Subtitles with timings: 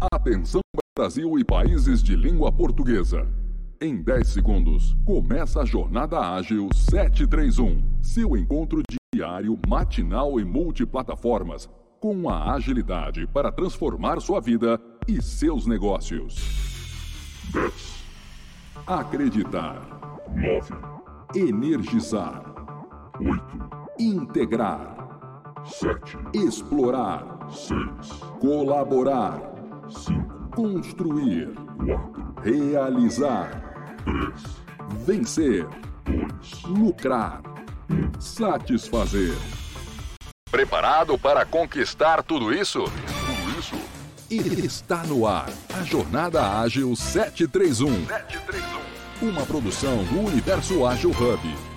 [0.00, 0.60] Atenção
[0.96, 3.26] Brasil e países de língua portuguesa.
[3.80, 11.68] Em 10 segundos, começa a Jornada Ágil 731, seu encontro diário, matinal e multiplataformas,
[12.00, 16.36] com a agilidade para transformar sua vida e seus negócios.
[17.52, 18.04] 10.
[18.86, 19.80] Acreditar.
[20.34, 20.74] 9.
[21.48, 22.42] Energizar.
[23.20, 23.40] 8.
[23.98, 24.96] Integrar.
[25.64, 26.18] 7.
[26.34, 27.48] Explorar.
[27.50, 27.78] 6.
[28.40, 29.53] Colaborar.
[29.90, 30.50] 5.
[30.54, 31.52] Construir.
[31.84, 32.34] 4.
[32.42, 33.74] Realizar.
[34.04, 35.04] 3.
[35.04, 35.66] Vencer.
[36.04, 36.62] 2.
[36.64, 37.42] Lucrar.
[37.90, 38.20] 1.
[38.20, 39.34] Satisfazer.
[40.50, 42.84] Preparado para conquistar tudo isso?
[42.84, 43.76] Tudo isso?
[44.64, 45.48] Está no ar
[45.78, 48.06] a Jornada Ágil 731.
[48.06, 49.28] 731.
[49.28, 51.73] Uma produção do Universo Ágil Hub.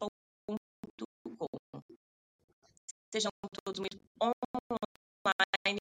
[0.00, 1.82] hub.com.
[3.12, 3.30] Sejam
[3.64, 5.78] todos muito online,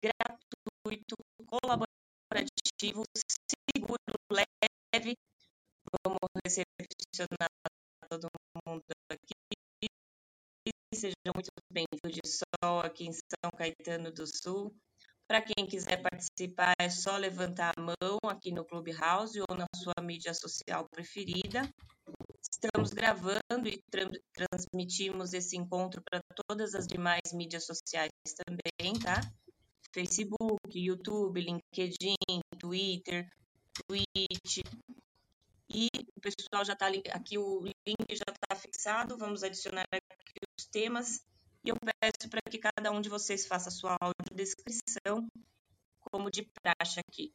[0.00, 3.02] gratuito, colaborativo,
[3.74, 3.98] seguro,
[4.30, 5.16] leve.
[6.04, 7.50] Vamos recepcionar
[8.08, 8.28] todo
[8.66, 9.88] mundo aqui.
[10.94, 14.74] Sejam muito bem-vindos de sol aqui em São Caetano do Sul.
[15.28, 19.92] Para quem quiser participar, é só levantar a mão aqui no Clubhouse ou na sua
[20.02, 21.70] mídia social preferida.
[22.50, 28.10] Estamos gravando e tra transmitimos esse encontro para todas as demais mídias sociais
[28.46, 29.20] também, tá?
[29.92, 33.28] Facebook, YouTube, LinkedIn, Twitter,
[33.86, 34.64] Twitch.
[35.68, 39.18] E o pessoal já está aqui, o link já está fixado.
[39.18, 41.22] Vamos adicionar aqui os temas
[41.64, 43.96] e eu peço para que cada um de vocês faça a sua
[44.38, 45.26] audiodescrição,
[46.00, 47.32] como de praxe aqui.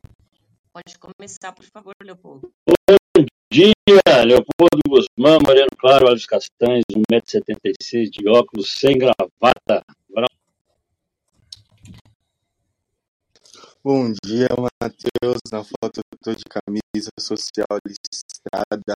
[0.71, 2.51] Pode começar, por favor, Leopoldo.
[2.65, 9.83] Bom dia, Leopoldo Guzmán, Moreno Claro, olhos castanhos, 1,76m de óculos, sem gravata.
[13.83, 15.41] Bom dia, Matheus.
[15.51, 18.95] Na foto eu estou de camisa social listrada,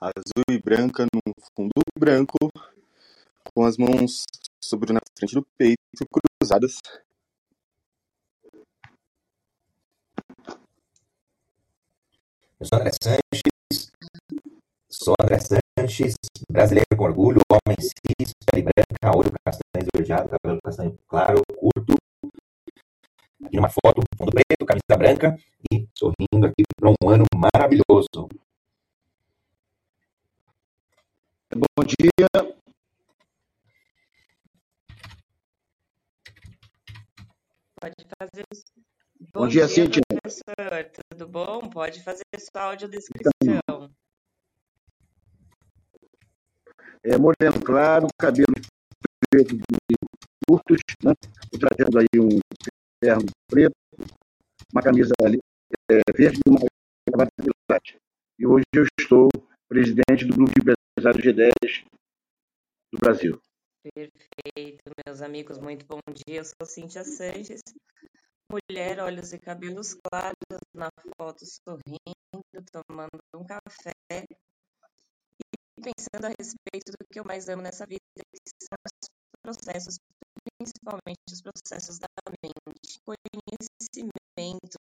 [0.00, 2.38] azul e branca, num fundo branco,
[3.52, 4.22] com as mãos
[4.62, 5.76] sobre na frente do peito,
[6.40, 6.78] cruzadas.
[12.62, 13.90] Eu sou André Sanches,
[14.88, 16.14] sou André Sanches,
[16.48, 21.96] brasileiro com orgulho, homem cis, pele branca, olho castanho esverdeado, cabelo castanho claro, curto.
[23.44, 25.36] Aqui numa foto, fundo preto, camisa branca
[25.72, 28.28] e sorrindo aqui para um ano maravilhoso.
[31.52, 32.28] Bom dia,
[37.80, 38.71] Pode fazer.
[39.34, 40.02] Bom, bom dia, dia Cíntia.
[40.06, 41.70] Professor, tudo bom?
[41.70, 43.90] Pode fazer sua audiodescrição.
[47.02, 48.52] É, moreno claro, cabelo
[49.30, 49.56] preto
[50.46, 51.12] curtos, né?
[51.44, 52.38] Estou trazendo aí um
[53.00, 53.74] terno preto,
[54.70, 56.60] uma camisa é, verde e uma
[57.08, 57.50] gravata de
[58.38, 59.30] E hoje eu estou
[59.66, 61.84] presidente do Grupo de Empresários G10
[62.92, 63.40] do Brasil.
[63.94, 66.40] Perfeito, meus amigos, muito bom dia.
[66.40, 67.62] Eu sou Cíntia Sanches,
[68.52, 70.36] mulher, olhos e cabelos claros,
[70.74, 73.94] na foto sorrindo, tomando um café
[75.40, 79.08] e pensando a respeito do que eu mais amo nessa vida, que são os
[79.42, 79.98] processos,
[80.58, 82.08] principalmente os processos da
[82.42, 83.00] mente.
[83.04, 84.78] Conhecimento,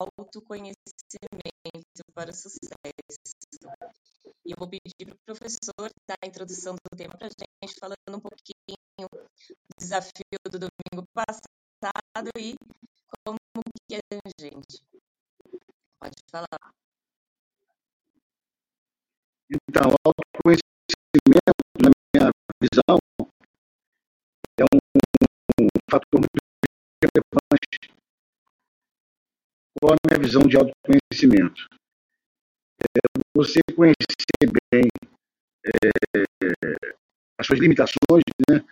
[0.00, 2.70] autoconhecimento para o sucesso.
[4.46, 7.78] E eu vou pedir para o professor dar a introdução do tema para a gente,
[7.78, 9.06] falando um pouquinho do
[9.78, 12.54] desafio do domingo passado e
[13.24, 13.38] como
[13.88, 14.00] que é
[14.40, 14.82] gente.
[16.00, 16.74] Pode falar.
[19.50, 22.30] Então, o autoconhecimento, na minha
[22.60, 22.98] visão,
[24.58, 26.40] é um, um fator muito
[27.02, 27.94] relevante.
[29.80, 31.68] Qual a minha visão de autoconhecimento?
[32.80, 33.00] É
[33.36, 34.88] você conhecer bem
[35.66, 36.94] é,
[37.38, 38.64] as suas limitações, né?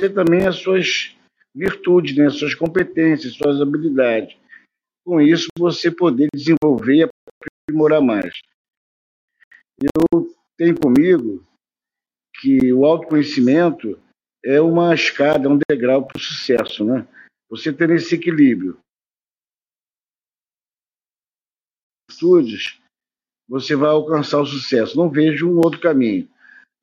[0.00, 1.14] Conhecer também as suas
[1.54, 2.26] virtudes, né?
[2.26, 4.34] as suas competências, suas habilidades.
[5.04, 7.10] Com isso, você poder desenvolver e
[7.68, 8.40] aprimorar mais.
[9.82, 11.46] Eu tenho comigo
[12.40, 14.00] que o autoconhecimento
[14.42, 17.06] é uma escada, um degrau para o sucesso, né?
[17.50, 18.78] Você ter esse equilíbrio
[22.08, 22.78] atitudes,
[23.48, 24.96] você vai alcançar o sucesso.
[24.96, 26.28] Não vejo um outro caminho.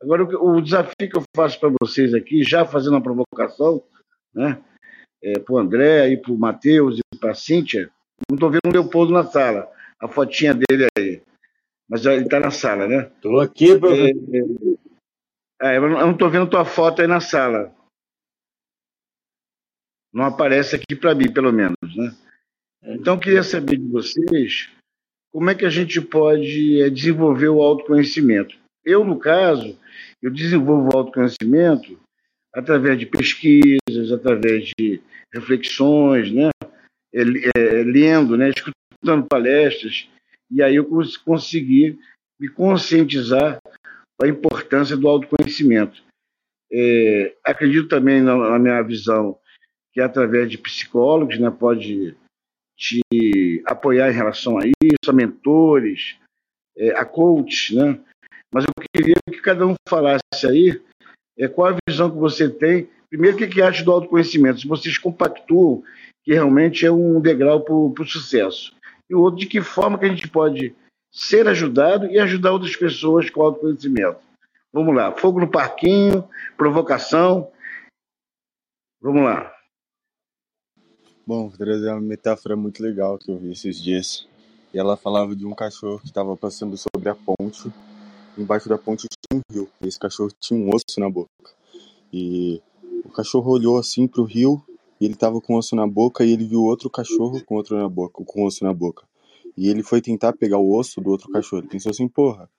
[0.01, 3.83] Agora, o, desafio que eu faço para vocês aqui, já fazendo uma provocação,
[4.33, 4.61] né,
[5.23, 7.89] é, para o André, e para o Matheus e para a Cíntia,
[8.29, 11.21] não estou vendo o Leopoldo na sala, a fotinha dele aí.
[11.89, 13.09] Mas ele está na sala, né?
[13.15, 14.77] Estou aqui, professor.
[15.61, 17.73] É, é, eu não estou vendo tua foto aí na sala.
[20.13, 22.15] Não aparece aqui para mim, pelo menos, né?
[22.83, 24.69] Então, eu queria saber de vocês
[25.31, 28.57] como é que a gente pode é, desenvolver o autoconhecimento.
[28.87, 29.77] Eu, no caso,
[30.21, 31.99] eu desenvolvo o autoconhecimento
[32.55, 35.01] através de pesquisas, através de
[35.33, 36.49] reflexões, né?
[37.13, 38.49] É, é, lendo, né?
[38.49, 40.09] escutando palestras,
[40.49, 40.87] e aí eu
[41.25, 41.99] consegui
[42.39, 43.59] me conscientizar
[44.19, 46.01] da importância do autoconhecimento.
[46.71, 49.37] É, acredito também na, na, minha visão
[49.91, 52.15] que através de psicólogos né, pode
[52.77, 53.01] te
[53.65, 56.17] apoiar em relação a isso, a mentores,
[56.77, 57.99] é, a coaches, né?
[58.57, 60.81] Mas eu queria que cada um falasse aí
[61.37, 62.89] é, qual a visão que você tem.
[63.07, 64.61] Primeiro, o que, que acha do autoconhecimento?
[64.61, 65.83] Se vocês compactuam
[66.23, 68.75] que realmente é um degrau para o sucesso.
[69.07, 70.75] E o outro, de que forma que a gente pode
[71.13, 74.17] ser ajudado e ajudar outras pessoas com autoconhecimento.
[74.73, 76.27] Vamos lá, fogo no parquinho,
[76.57, 77.51] provocação.
[78.99, 79.53] Vamos lá.
[81.27, 84.27] Bom, vou trazer uma metáfora muito legal que eu vi esses dias.
[84.73, 87.71] E ela falava de um cachorro que estava passando sobre a ponte.
[88.37, 89.69] Embaixo da ponte tinha um rio.
[89.81, 91.29] E esse cachorro tinha um osso na boca.
[92.13, 92.61] E
[93.03, 94.63] o cachorro olhou assim para o rio
[94.99, 97.89] e ele estava com osso na boca e ele viu outro cachorro com outro na
[97.89, 99.05] boca, com osso na boca.
[99.55, 101.61] E ele foi tentar pegar o osso do outro cachorro.
[101.61, 102.49] Ele pensou assim, porra,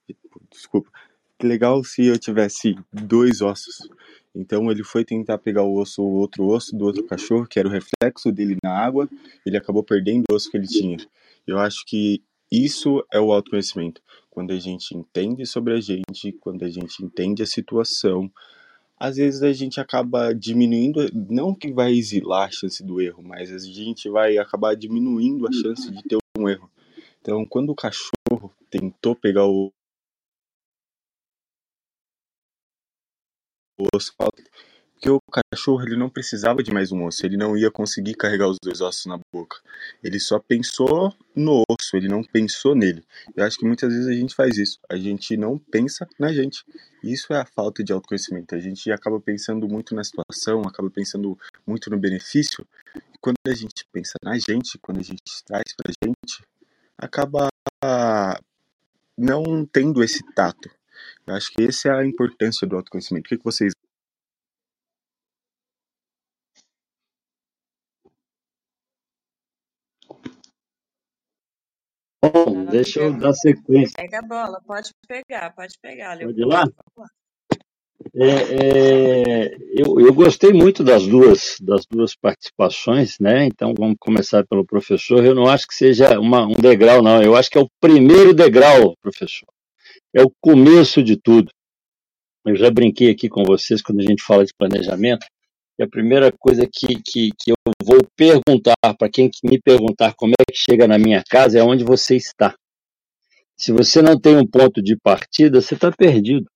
[0.51, 0.91] desculpa,
[1.39, 3.89] que legal se eu tivesse dois ossos.
[4.35, 7.69] Então ele foi tentar pegar o osso, o outro osso do outro cachorro, que era
[7.69, 9.09] o reflexo dele na água,
[9.47, 10.99] ele acabou perdendo o osso que ele tinha.
[11.47, 14.01] Eu acho que isso é o autoconhecimento.
[14.38, 18.31] Quando a gente entende sobre a gente, quando a gente entende a situação,
[18.96, 23.52] às vezes a gente acaba diminuindo, não que vai exilar a chance do erro, mas
[23.52, 26.70] a gente vai acabar diminuindo a chance de ter um erro.
[27.20, 29.73] Então, quando o cachorro tentou pegar o
[33.93, 34.14] osso,
[34.99, 38.49] porque o cachorro ele não precisava de mais um osso, ele não ia conseguir carregar
[38.49, 39.56] os dois ossos na boca.
[40.03, 43.05] Ele só pensou no osso, ele não pensou nele.
[43.37, 44.81] Eu acho que muitas vezes a gente faz isso.
[44.91, 46.65] A gente não pensa na gente.
[47.00, 48.56] Isso é a falta de autoconhecimento.
[48.56, 52.67] A gente acaba pensando muito na situação, acaba pensando muito no benefício.
[52.97, 56.43] E quando a gente pensa na gente, quando a gente traz pra gente,
[56.99, 57.49] acaba
[59.17, 60.69] não tendo esse tato.
[61.25, 63.27] Eu acho que essa é a importância do autoconhecimento.
[63.27, 63.73] O que, vocês
[72.33, 73.95] Bom, deixa eu dar sequência.
[73.97, 76.19] Pega a bola, pode pegar, pode pegar.
[76.19, 76.65] Pode ir lá?
[78.15, 83.45] É, é, eu, eu, gostei muito das duas, das duas participações, né?
[83.45, 85.25] Então vamos começar pelo professor.
[85.25, 87.23] Eu não acho que seja uma, um degrau, não.
[87.23, 89.49] Eu acho que é o primeiro degrau, professor.
[90.15, 91.51] É o começo de tudo.
[92.47, 95.27] Eu já brinquei aqui com vocês quando a gente fala de planejamento.
[95.79, 100.33] E a primeira coisa que, que, que eu vou perguntar para quem me perguntar como
[100.33, 102.55] é que chega na minha casa é onde você está.
[103.57, 106.47] Se você não tem um ponto de partida, você está perdido.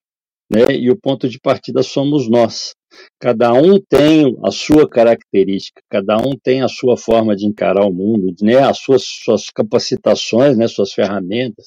[0.51, 0.77] Né?
[0.77, 2.75] E o ponto de partida somos nós.
[3.19, 7.93] Cada um tem a sua característica, cada um tem a sua forma de encarar o
[7.93, 8.59] mundo, né?
[8.59, 10.69] as suas, suas capacitações, né?
[10.69, 11.67] suas ferramentas.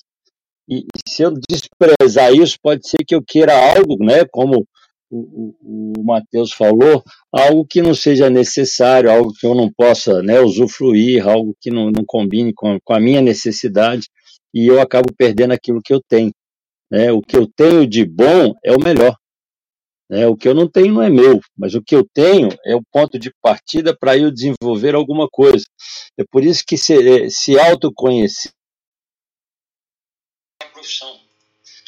[0.69, 4.25] E, e se eu desprezar isso, pode ser que eu queira algo, né?
[4.29, 4.67] como
[5.09, 10.21] o, o, o Matheus falou, algo que não seja necessário, algo que eu não possa
[10.21, 14.07] né, usufruir, algo que não, não combine com, com a minha necessidade,
[14.53, 16.31] e eu acabo perdendo aquilo que eu tenho.
[16.89, 17.11] Né?
[17.11, 19.15] O que eu tenho de bom é o melhor.
[20.09, 20.27] Né?
[20.27, 22.83] O que eu não tenho não é meu, mas o que eu tenho é o
[22.91, 25.65] ponto de partida para eu desenvolver alguma coisa.
[26.17, 28.51] É por isso que se, se autoconhecer.
[30.73, 31.19] Profissão.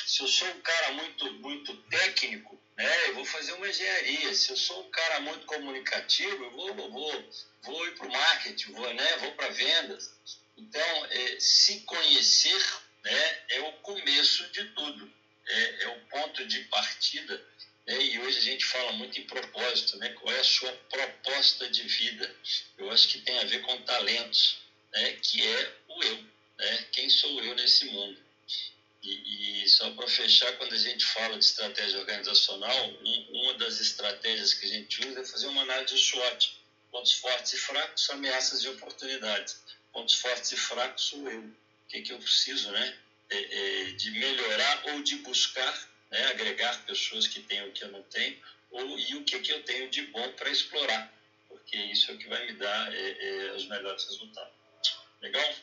[0.05, 3.09] Se eu sou um cara muito, muito técnico, né?
[3.09, 4.33] Eu vou fazer uma engenharia.
[4.35, 7.31] Se eu sou um cara muito comunicativo, eu vou, vou,
[7.63, 9.17] vou ir para o marketing, vou, né?
[9.17, 10.15] vou para vendas.
[10.55, 12.63] Então, é, se conhecer
[13.03, 15.11] né, é o começo de tudo,
[15.47, 17.43] é, é o ponto de partida.
[17.87, 17.99] Né?
[17.99, 20.09] E hoje a gente fala muito em propósito, né?
[20.09, 22.35] qual é a sua proposta de vida.
[22.77, 24.59] Eu acho que tem a ver com talentos,
[24.93, 25.13] né?
[25.13, 26.23] que é o eu.
[26.59, 26.85] Né?
[26.91, 28.26] Quem sou eu nesse mundo?
[29.07, 33.79] E, e só para fechar, quando a gente fala de estratégia organizacional, um, uma das
[33.79, 36.59] estratégias que a gente usa é fazer uma análise de SWOT.
[36.91, 39.61] Pontos fortes e fracos, ameaças e oportunidades.
[39.93, 41.39] Pontos fortes e fracos sou eu.
[41.39, 42.97] o que, que eu preciso, né?
[43.29, 46.25] É, é, de melhorar ou de buscar, né?
[46.27, 48.37] agregar pessoas que têm o que eu não tenho,
[48.71, 51.13] ou, e o que, que eu tenho de bom para explorar,
[51.49, 54.53] porque isso é o que vai me dar é, é os melhores resultados.
[55.21, 55.55] Legal?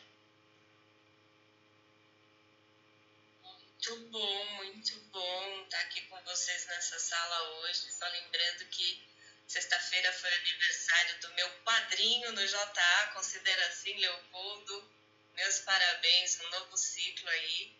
[3.87, 7.91] Muito bom, muito bom estar aqui com vocês nessa sala hoje.
[7.91, 9.07] Só lembrando que
[9.47, 14.91] sexta-feira foi aniversário do meu padrinho no JA, considera assim, Leopoldo.
[15.35, 17.75] Meus parabéns, um novo ciclo aí.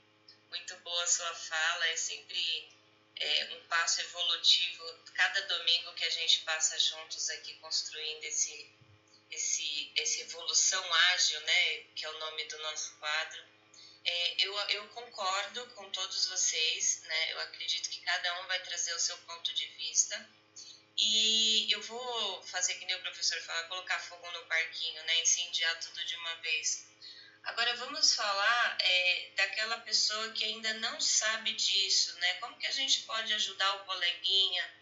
[0.50, 2.70] Muito boa a sua fala, é sempre
[3.16, 5.00] é, um passo evolutivo.
[5.16, 8.72] Cada domingo que a gente passa juntos aqui construindo esse,
[9.32, 13.55] esse, essa evolução ágil, né, que é o nome do nosso quadro
[14.06, 17.34] é, eu, eu concordo com todos vocês, né?
[17.34, 20.30] Eu acredito que cada um vai trazer o seu ponto de vista.
[20.98, 25.22] E eu vou fazer que nem o professor fala, colocar fogo no parquinho, né?
[25.22, 26.86] Incendiar tudo de uma vez.
[27.44, 32.34] Agora vamos falar é, daquela pessoa que ainda não sabe disso, né?
[32.36, 34.74] Como que a gente pode ajudar o coleguinha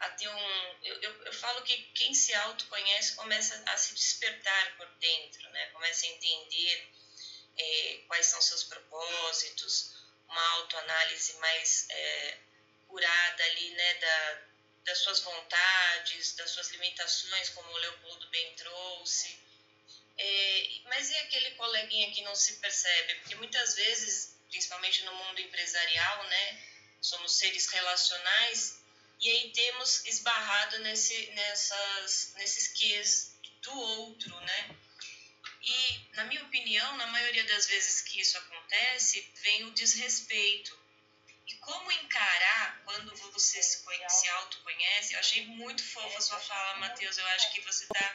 [0.00, 0.76] a ter um.
[0.82, 5.66] Eu, eu, eu falo que quem se autoconhece começa a se despertar por dentro, né?
[5.68, 6.95] Começa a entender
[7.58, 9.96] é, quais são seus propósitos,
[10.28, 12.38] uma autoanálise mais é,
[12.88, 14.42] curada ali, né, da,
[14.84, 19.38] das suas vontades, das suas limitações, como o Leopoldo bem trouxe.
[20.18, 23.16] É, mas e aquele coleguinha que não se percebe?
[23.16, 26.62] Porque muitas vezes, principalmente no mundo empresarial, né,
[27.00, 28.78] somos seres relacionais
[29.20, 33.32] e aí temos esbarrado nesse, nessas, nesses quês
[33.62, 34.76] do outro, né?
[35.66, 40.78] E, na minha opinião, na maioria das vezes que isso acontece, vem o desrespeito.
[41.44, 45.14] E como encarar quando você se, conhece, se autoconhece?
[45.14, 47.18] Eu achei muito fofa a sua fala, Matheus.
[47.18, 48.12] Eu acho que você está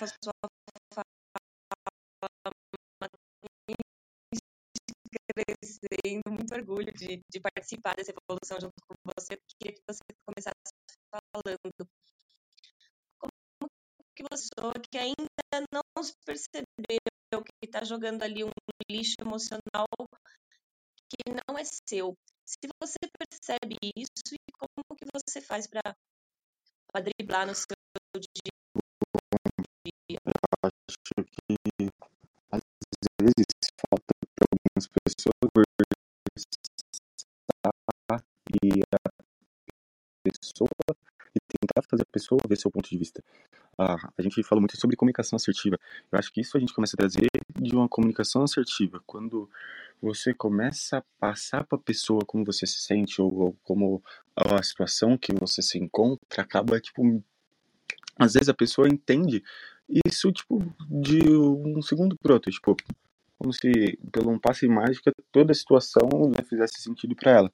[5.34, 9.38] crescendo, muito orgulho de, de participar dessa evolução junto com você.
[9.60, 10.55] Queria que você começasse
[11.10, 11.88] falando
[13.20, 13.72] como
[14.15, 14.50] que você
[14.89, 18.51] que ainda não se percebeu que está jogando ali um
[18.89, 19.88] lixo emocional
[21.07, 22.13] que não é seu.
[22.45, 25.95] Se você percebe isso, e como que você faz para
[27.01, 27.75] driblar no seu
[28.15, 28.51] dia?
[30.09, 30.19] Eu
[30.63, 31.89] acho que
[32.51, 32.61] às
[33.21, 33.45] vezes
[33.79, 35.31] falta para algumas pessoas
[38.63, 38.97] e a
[40.23, 40.69] pessoa
[41.33, 43.23] e tentar fazer a pessoa ver seu ponto de vista
[43.78, 45.78] a, gente falou muito sobre comunicação assertiva.
[46.12, 47.28] Eu acho que isso a gente começa a trazer
[47.60, 49.01] de uma comunicação assertiva.
[49.06, 49.50] Quando
[50.01, 54.04] você começa a passar para a pessoa como você se sente ou, ou como
[54.36, 57.24] a situação que você se encontra, acaba, tipo,
[58.18, 59.44] às vezes a pessoa entende
[60.06, 60.60] isso, tipo,
[60.90, 62.75] de um segundo pro outro, tipo,
[63.38, 67.54] como se, pelo um passe mágico, toda a situação né, fizesse sentido para ela.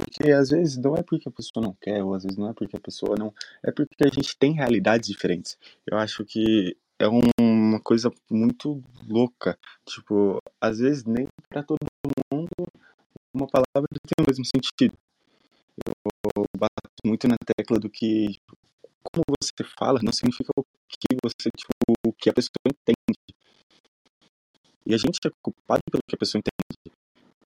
[0.00, 2.54] Porque às vezes não é porque a pessoa não quer, ou às vezes não é
[2.54, 3.34] porque a pessoa não.
[3.62, 5.58] É porque a gente tem realidades diferentes.
[5.86, 9.58] Eu acho que é uma coisa muito louca.
[9.86, 11.78] Tipo, às vezes nem para todo
[12.32, 12.48] mundo
[13.34, 14.96] uma palavra tem o mesmo sentido.
[15.86, 16.72] Eu bato
[17.04, 18.56] muito na tecla do que tipo,
[19.02, 21.70] como você fala não significa o que você, tipo,
[22.06, 23.18] o que a pessoa entende.
[24.86, 26.96] E a gente é culpado pelo que a pessoa entende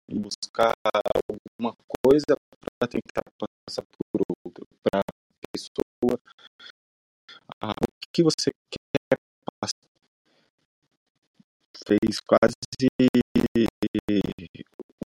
[0.08, 0.72] e buscar
[1.14, 2.36] alguma coisa
[2.78, 5.12] para tentar passar por outro, para a
[5.52, 6.20] pessoa
[7.60, 9.18] ah, o que você quer
[9.60, 9.78] passar.
[11.86, 12.54] Fez quase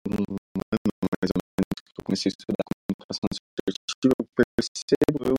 [0.08, 0.24] um
[0.72, 5.36] ano mais ou menos que eu comecei a estudar comunicação assertiva, eu percebo eu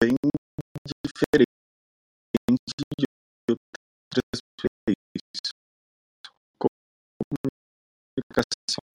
[0.00, 0.16] bem
[1.04, 1.50] diferente
[2.78, 3.04] de
[3.50, 4.40] outras
[8.20, 8.89] comunicação.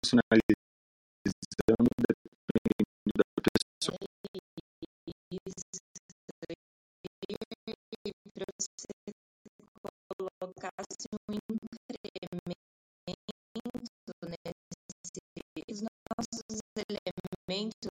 [0.00, 3.98] Personalizando dependendo da pessoa.
[8.60, 8.92] Você
[10.16, 12.54] colocasse um incremento
[14.24, 15.20] nesse,
[15.70, 17.90] os nossos elementos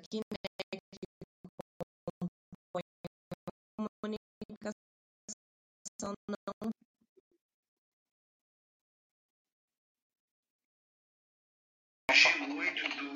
[0.00, 0.48] aqui, né,
[0.92, 1.06] que
[2.20, 4.74] compõem a comunicação
[6.28, 6.53] não
[12.14, 13.10] Achei muito do,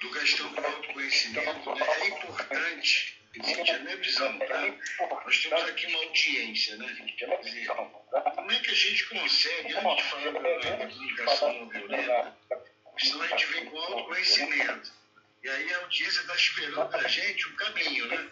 [0.00, 1.72] do questão do autoconhecimento.
[1.72, 1.86] Né?
[2.00, 4.74] É importante Existe a minha visão, tá?
[5.24, 7.12] Nós temos aqui uma audiência, né?
[7.16, 12.36] Quer dizer, como é que a gente consegue, antes de falar da, comunicação não violenta,
[12.98, 14.92] senão a gente vem com autoconhecimento.
[15.44, 18.28] E aí a audiência está esperando da gente o caminho, né?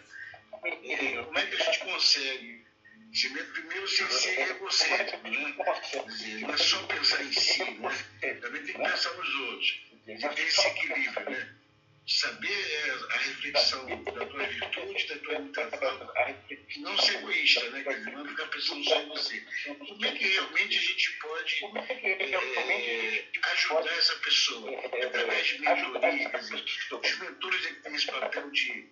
[1.23, 2.66] Como é que a gente consegue
[3.53, 5.53] primeiro sem ser egocêntrico, né?
[6.07, 8.33] Dizer, não é só pensar em si, né?
[8.41, 9.87] Também tem que pensar nos outros.
[10.05, 11.56] Tem esse equilíbrio, né?
[12.07, 16.13] Saber é, a reflexão da tua virtude, da tua imitação,
[16.77, 17.83] não ser egoísta, né?
[17.83, 19.45] Quer dizer, não ficar pensando só em você.
[19.77, 21.65] Como é que realmente a gente pode
[22.03, 24.71] é, ajudar essa pessoa?
[25.03, 28.89] Através de dizer, os mentores é têm esse papel de,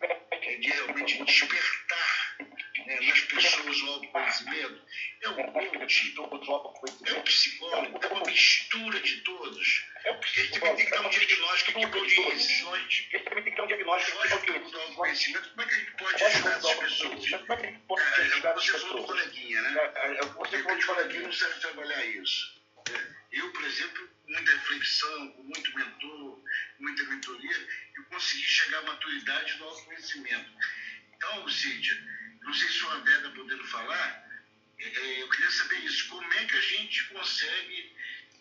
[0.59, 2.37] de realmente despertar
[2.85, 4.81] né, nas pessoas o autoconhecimento.
[5.21, 6.15] É o coach,
[7.05, 9.85] é o psicólogo, é uma mistura de todos.
[10.37, 12.65] Ele também tem que dar um diagnóstico aqui para audiência.
[13.11, 15.49] Ele também tem que dar um diagnóstico aqui para autoconhecimento.
[15.49, 17.29] Como é que a gente pode ajudar essas pessoas?
[17.29, 19.91] Como é que a gente pode ajudar Você falou do coleguinha, né?
[20.37, 22.55] Você falou de coleguinha, não serve trabalhar isso.
[23.31, 26.43] Eu, por exemplo, muita reflexão, com muito mentor,
[26.79, 30.51] muita mentoria, eu consegui chegar à maturidade do autoconhecimento.
[31.13, 31.95] Então, Cíntia,
[32.41, 34.25] não sei se o André está podendo falar,
[34.77, 36.07] eu queria saber isso.
[36.09, 37.95] Como é que a gente consegue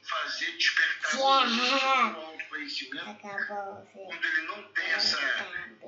[0.08, 3.16] fazer despertar o autoconhecimento
[3.92, 5.18] quando ele não tem essa,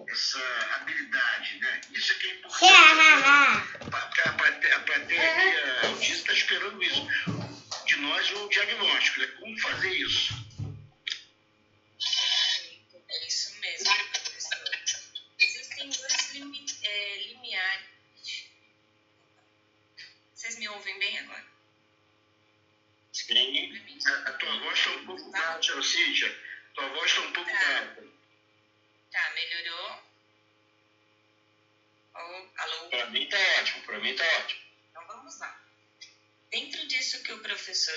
[0.08, 0.40] essa
[0.76, 1.80] habilidade, né?
[1.92, 2.62] Isso é que é importante.
[3.90, 4.32] Porque a
[4.80, 7.06] plateia, autista está esperando isso.
[7.84, 9.26] De nós o diagnóstico, né?
[9.38, 10.45] Como fazer isso?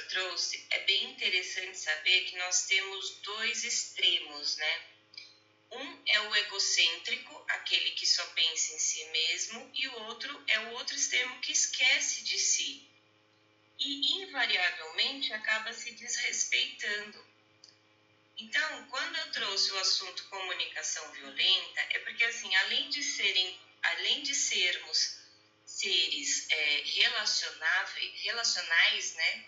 [0.09, 4.83] Trouxe, é bem interessante saber que nós temos dois extremos, né?
[5.71, 10.59] Um é o egocêntrico, aquele que só pensa em si mesmo, e o outro é
[10.59, 12.89] o outro extremo que esquece de si
[13.79, 17.25] e invariavelmente acaba se desrespeitando.
[18.37, 24.21] Então, quando eu trouxe o assunto comunicação violenta, é porque assim, além de serem, além
[24.23, 25.19] de sermos
[25.65, 29.45] seres é, relacionáveis, relacionais, né,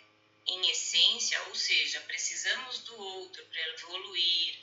[0.47, 4.59] em essência, ou seja, precisamos do outro para evoluir,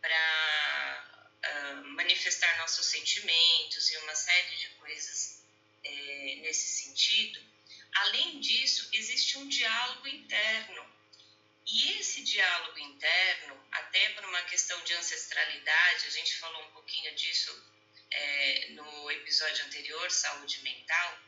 [0.00, 5.42] para uh, manifestar nossos sentimentos e uma série de coisas
[5.84, 7.40] é, nesse sentido
[7.94, 10.98] Além disso, existe um diálogo interno.
[11.66, 17.14] E esse diálogo interno, até por uma questão de ancestralidade, a gente falou um pouquinho
[17.14, 17.50] disso
[18.10, 21.18] é, no episódio anterior, saúde mental,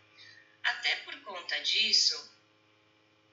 [0.62, 2.16] até por conta disso,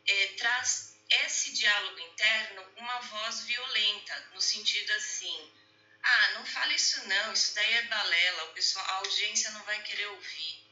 [0.07, 5.51] é, traz esse diálogo interno uma voz violenta, no sentido assim:
[6.01, 9.81] ah, não fala isso não, isso daí é balela, o pessoal, a audiência não vai
[9.83, 10.63] querer ouvir.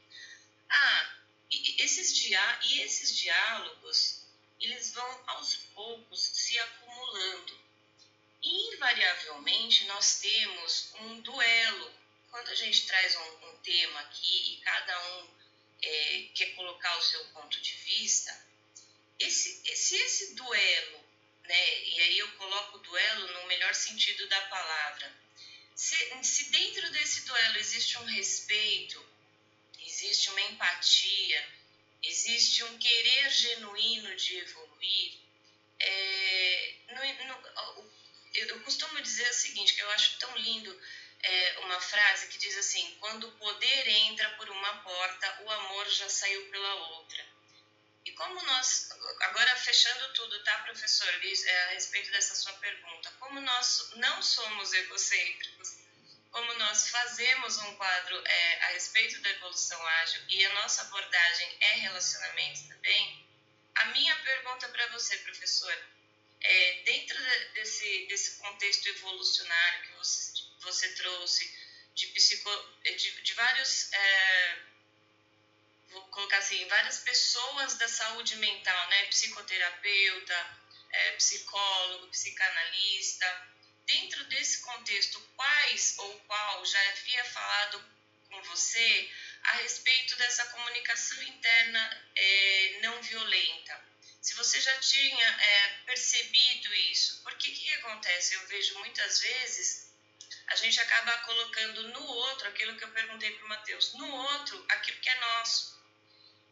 [0.68, 1.16] Ah,
[1.50, 4.26] e esses, dia, e esses diálogos,
[4.60, 7.60] eles vão aos poucos se acumulando.
[8.42, 11.92] E, invariavelmente, nós temos um duelo.
[12.30, 15.28] Quando a gente traz um, um tema aqui e cada um
[15.82, 18.45] é, quer colocar o seu ponto de vista,
[19.18, 21.04] esse, esse, esse duelo,
[21.44, 25.14] né, e aí eu coloco o duelo no melhor sentido da palavra,
[25.74, 29.04] se, se dentro desse duelo existe um respeito,
[29.80, 31.48] existe uma empatia,
[32.02, 35.18] existe um querer genuíno de evoluir.
[35.78, 37.92] É, no, no,
[38.34, 40.80] eu costumo dizer o seguinte, que eu acho tão lindo
[41.22, 45.88] é, uma frase que diz assim: quando o poder entra por uma porta, o amor
[45.88, 47.35] já saiu pela outra.
[48.06, 48.88] E como nós,
[49.20, 54.72] agora fechando tudo, tá, professor, é, a respeito dessa sua pergunta, como nós não somos
[54.72, 55.80] egocêntricos,
[56.30, 61.56] como nós fazemos um quadro é, a respeito da evolução ágil e a nossa abordagem
[61.60, 63.26] é relacionamento também,
[63.74, 65.76] a minha pergunta para você, professor,
[66.40, 67.18] é, dentro
[67.54, 71.52] desse, desse contexto evolucionário que você, você trouxe,
[71.94, 72.50] de, psico,
[72.84, 74.58] de, de vários, é,
[75.90, 80.58] vou colocar assim, várias pessoas da saúde mental, né, psicoterapeuta,
[80.90, 83.48] é, psicólogo, psicanalista,
[83.86, 87.84] dentro desse contexto, quais ou qual já havia falado
[88.28, 89.10] com você
[89.42, 93.84] a respeito dessa comunicação interna é, não violenta?
[94.20, 98.34] Se você já tinha é, percebido isso, porque que acontece?
[98.34, 99.86] Eu vejo muitas vezes
[100.48, 104.64] a gente acaba colocando no outro aquilo que eu perguntei para o Matheus, no outro
[104.68, 105.75] aquilo que é nosso.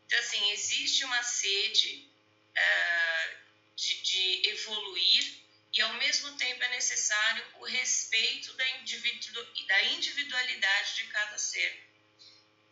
[0.07, 2.07] Então, assim, existe uma sede
[2.51, 3.37] uh,
[3.75, 10.95] de, de, evoluir e, ao mesmo tempo, é necessário o respeito da, individu da individualidade
[10.95, 11.85] de cada ser.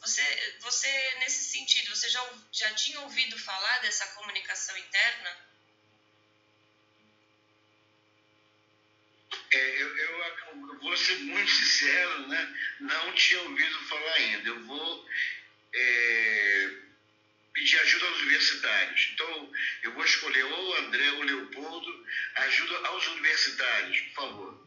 [0.01, 5.53] Você, você, nesse sentido, você já, já tinha ouvido falar dessa comunicação interna?
[9.51, 12.59] É, eu, eu, vou ser muito sincero, né?
[12.81, 14.49] não tinha ouvido falar ainda.
[14.49, 15.09] Eu vou
[15.75, 16.71] é,
[17.53, 19.11] pedir ajuda aos universitários.
[19.13, 24.67] Então, eu vou escolher ou o André ou o Leopoldo, ajuda aos universitários, por favor.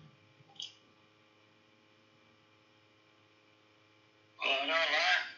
[4.38, 5.36] Ora lá.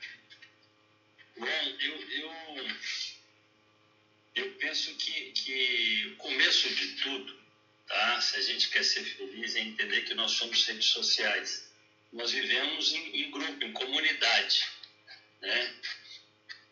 [1.38, 2.78] Bom, eu, eu,
[4.36, 7.38] eu penso que, que o começo de tudo
[7.88, 8.22] tá?
[8.22, 11.72] Se a gente quer ser feliz, é entender que nós somos seres sociais.
[12.12, 14.68] Nós vivemos em, em grupo, em comunidade,
[15.42, 15.76] né?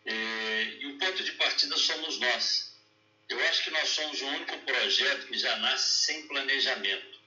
[0.06, 2.74] É, e o ponto de partida somos nós.
[3.28, 7.20] Eu acho que nós somos o único projeto que já nasce sem planejamento,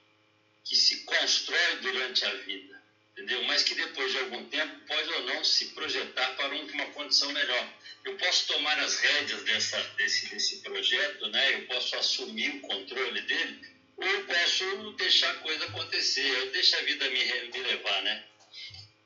[0.63, 3.43] que se constrói durante a vida, entendeu?
[3.43, 7.73] Mas que depois de algum tempo pode ou não se projetar para uma condição melhor.
[8.05, 11.55] Eu posso tomar as rédeas dessa, desse, desse projeto, né?
[11.55, 13.59] Eu posso assumir o controle dele
[13.99, 18.23] ou eu posso deixar a coisa acontecer, eu deixo a vida me, me levar, né?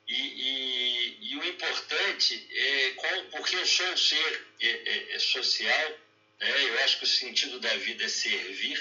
[0.06, 2.94] E, e, e, o importante é
[3.30, 5.90] porque eu sou um ser é, é, é social,
[6.38, 6.64] né?
[6.64, 8.78] eu acho que o sentido da vida é servir,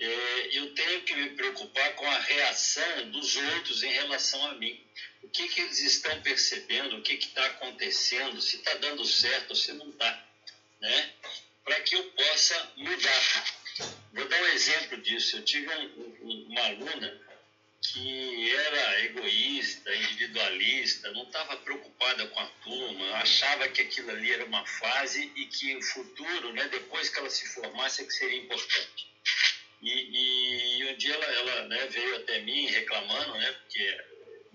[0.00, 4.84] é, eu tenho que me preocupar com a reação dos outros em relação a mim.
[5.22, 9.56] O que, que eles estão percebendo, o que está acontecendo, se está dando certo ou
[9.56, 10.26] se não está,
[10.80, 11.12] né?
[11.64, 13.44] para que eu possa mudar.
[14.12, 15.36] Vou dar um exemplo disso.
[15.36, 17.25] Eu tive um, um, uma aluna
[17.82, 24.44] que era egoísta, individualista, não estava preocupada com a turma, achava que aquilo ali era
[24.44, 28.38] uma fase e que o futuro, né, depois que ela se formasse, é que seria
[28.38, 29.06] importante.
[29.82, 34.04] E, e, e um dia ela, ela né, veio até mim reclamando, né, porque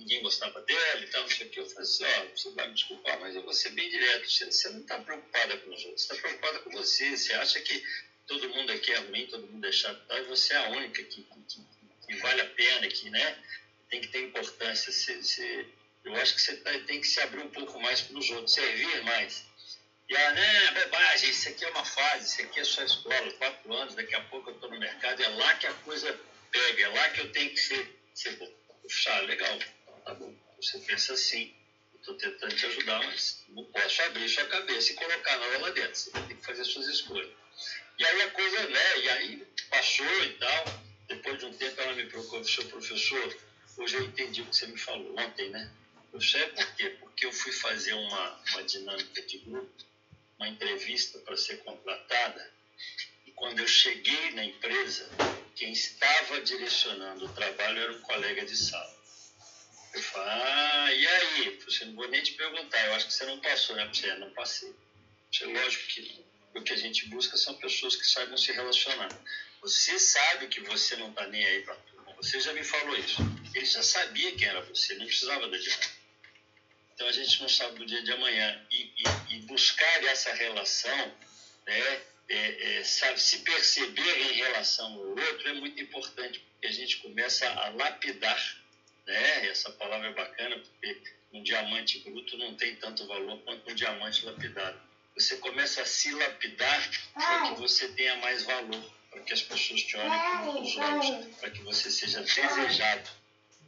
[0.01, 1.59] ninguém gostava dela e tal, não sei o que.
[1.59, 4.29] Eu falei assim: ó, você vai me desculpar, mas eu vou ser bem direto.
[4.29, 7.15] Você, você não está preocupada com os outros, você está preocupada com você.
[7.15, 7.83] Você acha que
[8.27, 10.19] todo mundo aqui é ruim, todo mundo é chato, tá?
[10.19, 11.61] e você é a única que, que,
[12.11, 13.37] que vale a pena, que né,
[13.89, 14.91] tem que ter importância.
[14.91, 15.65] Você, você,
[16.03, 18.53] eu acho que você tá, tem que se abrir um pouco mais para os outros,
[18.53, 19.45] servir mais.
[20.09, 23.73] E ela, né, bobagem, isso aqui é uma fase, isso aqui é só escola, quatro
[23.73, 26.19] anos, daqui a pouco eu estou no mercado, é lá que a coisa
[26.51, 28.51] pega, é lá que eu tenho que ser, ser bom.
[28.81, 29.57] Puxa, legal,
[30.03, 30.35] tá bom.
[30.61, 31.55] Você pensa assim,
[31.95, 35.95] estou tentando te ajudar, mas não posso abrir sua cabeça e colocar nada lá dentro.
[35.95, 37.31] Você tem que fazer suas escolhas.
[37.97, 38.99] E aí a coisa, né?
[38.99, 40.80] E aí passou e tal.
[41.11, 43.37] Depois de um tempo ela me procurou, seu professor,
[43.77, 45.69] hoje eu entendi o que você me falou ontem, né?
[46.13, 46.95] Eu sei por quê?
[47.01, 49.83] Porque eu fui fazer uma, uma dinâmica de grupo,
[50.39, 52.53] uma entrevista para ser contratada,
[53.25, 55.09] e quando eu cheguei na empresa,
[55.53, 58.95] quem estava direcionando o trabalho era um colega de sala.
[59.93, 61.59] Eu falei, ah, e aí?
[61.65, 63.85] Você não vou nem te perguntar, eu acho que você não passou, né?
[63.93, 64.73] Você não passei.
[65.29, 69.09] Você, lógico que não o que a gente busca são pessoas que saibam se relacionar.
[69.61, 72.13] Você sabe que você não está nem aí para turma.
[72.15, 73.21] Você já me falou isso.
[73.53, 75.89] Ele já sabia quem era você, não precisava da dica.
[76.93, 78.65] Então a gente não sabe do dia de amanhã.
[78.69, 81.17] E, e, e buscar essa relação,
[81.65, 86.71] né, é, é, sabe, se perceber em relação ao outro é muito importante, porque a
[86.71, 88.57] gente começa a lapidar.
[89.05, 89.47] Né?
[89.47, 91.01] Essa palavra é bacana, porque
[91.33, 94.90] um diamante bruto não tem tanto valor quanto um diamante lapidado
[95.21, 99.83] você começa a se lapidar para que você tenha mais valor, para que as pessoas
[99.83, 103.09] te olhem com os olhos, para que você seja desejado.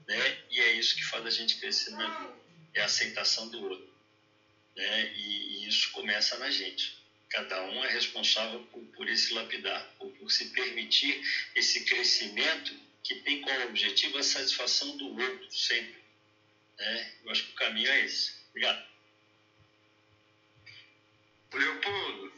[0.07, 0.37] Né?
[0.49, 2.33] E é isso que faz a gente crescer na vida,
[2.73, 3.93] é a aceitação do outro.
[4.75, 5.13] Né?
[5.15, 7.01] E, e isso começa na gente.
[7.29, 11.21] Cada um é responsável por, por esse lapidar, por, por se permitir
[11.55, 16.01] esse crescimento que tem como objetivo a satisfação do outro sempre.
[16.77, 17.13] Né?
[17.23, 18.33] Eu acho que o caminho é esse.
[18.49, 18.92] Obrigado.
[21.57, 22.33] Leopoldo,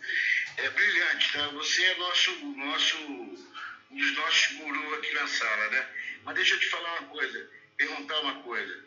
[0.58, 1.48] é brilhante, tá?
[1.50, 5.90] Você é nosso, nosso, um dos nossos gurus aqui na sala, né?
[6.24, 8.86] Mas deixa eu te falar uma coisa, perguntar uma coisa,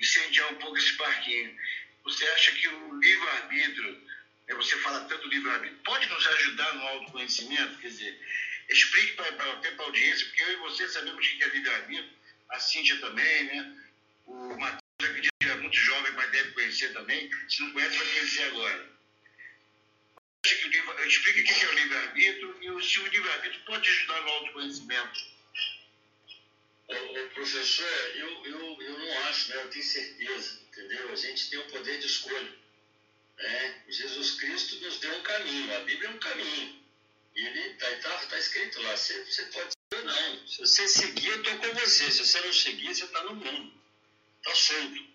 [0.00, 1.56] incendiar um pouco esse parquinho.
[2.04, 3.92] Você acha que o livre-arbítrio,
[4.48, 7.78] né, você fala tanto livre-arbítrio, pode nos ajudar no autoconhecimento?
[7.78, 8.20] Quer dizer,
[8.68, 12.18] explique para até para a audiência, porque eu e você sabemos o que é livre-arbítrio,
[12.50, 13.76] a Cíntia também, né?
[14.26, 17.30] O Matheus, acredito que é muito jovem, mas deve conhecer também.
[17.48, 18.97] Se não conhece, vai conhecer agora
[21.08, 25.24] explica o que é o livre-arbítrio e se o livre-arbítrio pode ajudar no autoconhecimento.
[26.88, 29.62] o, professor, eu, eu, eu não acho, né?
[29.62, 31.12] eu tenho certeza, entendeu?
[31.12, 32.54] A gente tem o poder de escolha.
[33.38, 33.82] Né?
[33.88, 36.78] Jesus Cristo nos deu um caminho, a Bíblia é um caminho.
[37.36, 40.48] E ele está tá, tá escrito lá, você, você pode ser ou não.
[40.48, 42.10] Se você seguir, eu estou com você.
[42.10, 43.72] Se você não seguir, você está no mundo.
[44.38, 45.06] Está solto.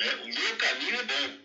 [0.00, 0.14] Né?
[0.16, 1.40] O meu caminho é bom.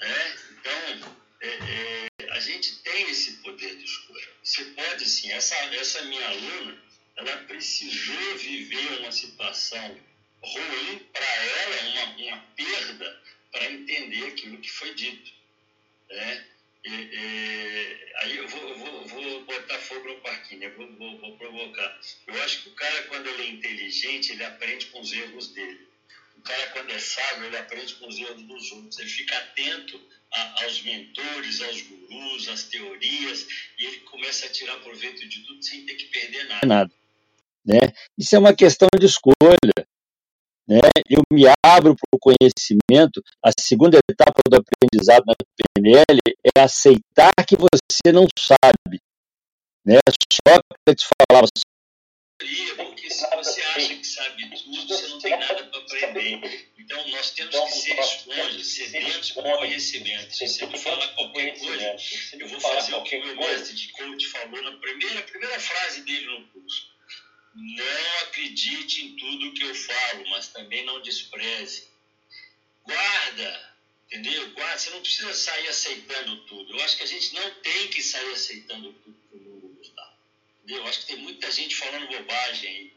[0.00, 0.38] Né?
[0.50, 2.07] Então, é, é,
[2.48, 4.28] gente tem esse poder de escolha.
[4.42, 5.30] Você pode sim.
[5.30, 6.82] Essa, essa minha aluna,
[7.16, 10.00] ela precisou viver uma situação
[10.42, 15.32] ruim para ela, uma, uma perda, para entender aquilo que foi dito.
[16.08, 16.46] Né?
[16.84, 20.68] E, e, aí eu vou, vou, vou, botar fogo no parquinho, né?
[20.70, 22.00] vou, vou, vou provocar.
[22.26, 25.86] Eu acho que o cara, quando ele é inteligente, ele aprende com os erros dele.
[26.36, 28.98] O cara, quando é sábio, ele aprende com os erros dos outros.
[29.00, 30.00] Ele fica atento
[30.34, 33.46] a, aos mentores, aos gurus, às teorias,
[33.78, 36.66] e ele começa a tirar proveito de tudo sem ter que perder nada.
[36.66, 36.98] nada
[37.68, 37.92] né?
[38.16, 39.86] Isso é uma questão de escolha.
[40.66, 40.80] Né?
[41.08, 43.22] Eu me abro para o conhecimento.
[43.44, 45.34] A segunda etapa do aprendizado na
[45.76, 46.20] PNL
[46.56, 49.00] é aceitar que você não sabe.
[49.84, 49.98] Né?
[50.32, 51.46] Sócrates falava
[52.76, 56.70] porque se você acha que sabe tudo, você não tem nada para aprender.
[56.88, 60.34] Então, nós temos que ser esponjas, sedentos com conhecimento.
[60.34, 61.96] Se você me falar qualquer coisa,
[62.32, 66.00] eu vou fazer o que o meu mestre de coach falou na primeira, primeira frase
[66.00, 66.90] dele no curso.
[67.54, 71.88] Não acredite em tudo que eu falo, mas também não despreze.
[72.86, 73.74] Guarda,
[74.06, 74.50] entendeu?
[74.52, 76.72] Guarda, você não precisa sair aceitando tudo.
[76.72, 79.90] Eu acho que a gente não tem que sair aceitando tudo que o mundo nos
[79.90, 80.14] dá.
[80.62, 80.78] Entendeu?
[80.78, 82.92] Eu acho que tem muita gente falando bobagem aí,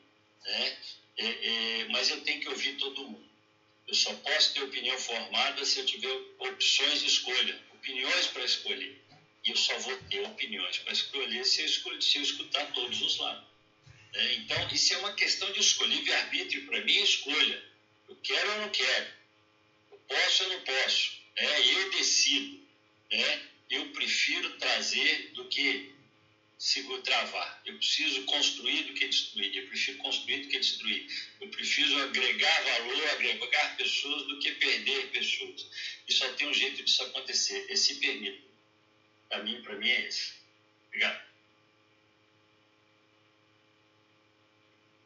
[0.46, 0.78] né?
[1.18, 3.31] É, é, mas eu tenho que ouvir todo mundo.
[3.92, 8.98] Eu só posso ter opinião formada se eu tiver opções de escolha, opiniões para escolher.
[9.46, 13.02] E eu só vou ter opiniões para escolher se eu, escolher, se eu escutar todos
[13.02, 13.44] os lados.
[14.14, 15.90] É, então, isso é uma questão de escolha.
[15.90, 17.62] Livre-arbítrio, para mim, é escolha.
[18.08, 19.08] Eu quero ou não quero.
[19.92, 21.12] Eu posso ou não posso.
[21.36, 22.62] É, eu decido.
[23.10, 23.40] É,
[23.72, 25.94] eu prefiro trazer do que
[26.62, 27.60] seguro travar.
[27.66, 29.56] Eu preciso construir do que destruir.
[29.56, 31.08] Eu prefiro construir do que destruir.
[31.42, 35.68] Eu preciso agregar valor, agregar pessoas do que perder pessoas.
[36.08, 37.66] E só tem um jeito disso acontecer.
[37.68, 38.48] Esse permito.
[39.28, 40.34] Para mim, para mim é esse.
[40.86, 41.22] Obrigado.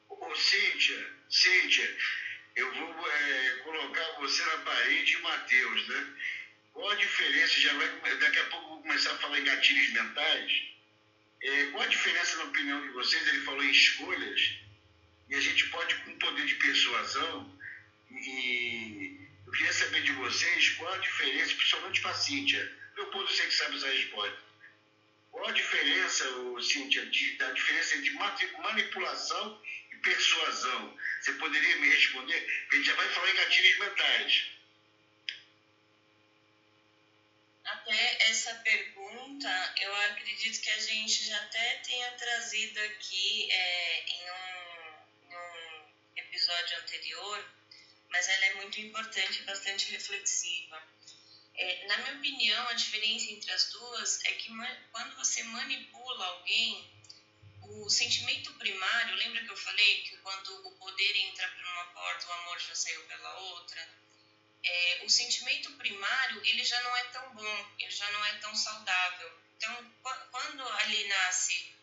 [0.10, 1.98] Ô, Cíntia, Cíntia,
[2.58, 6.18] eu vou é, colocar você na parede de Mateus, né?
[6.74, 7.62] Qual a diferença?
[7.62, 10.75] Já vai, daqui a pouco eu vou começar a falar em gatilhos mentais.
[11.46, 13.28] É, qual a diferença, na opinião de vocês?
[13.28, 14.56] Ele falou em escolhas,
[15.30, 17.60] e a gente pode, com poder de persuasão,
[18.10, 22.78] e eu queria saber de vocês qual a diferença, principalmente para a Cíntia.
[22.96, 24.38] Meu eu sei que sabe essa resposta.
[25.32, 26.26] Qual a diferença,
[26.62, 28.12] Cíntia, de, da diferença entre
[28.64, 29.62] manipulação
[30.06, 30.98] persuasão?
[31.22, 32.68] Você poderia me responder?
[32.72, 34.52] A gente já vai falar em gatilhos mentais.
[37.86, 44.32] Até essa pergunta, eu acredito que a gente já até tenha trazido aqui é, em,
[44.32, 47.48] um, em um episódio anterior,
[48.10, 50.82] mas ela é muito importante bastante reflexiva.
[51.54, 54.52] É, na minha opinião, a diferença entre as duas é que
[54.92, 56.92] quando você manipula alguém,
[57.62, 62.30] o sentimento primário, lembra que eu falei que quando o poder entra por uma porta,
[62.30, 63.88] o amor já saiu pela outra?
[64.68, 68.56] É, o sentimento primário, ele já não é tão bom, ele já não é tão
[68.56, 69.32] saudável.
[69.58, 69.94] Então,
[70.32, 71.76] quando ali nasce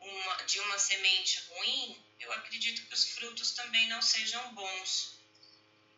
[0.00, 5.20] uma, de uma semente ruim, eu acredito que os frutos também não sejam bons.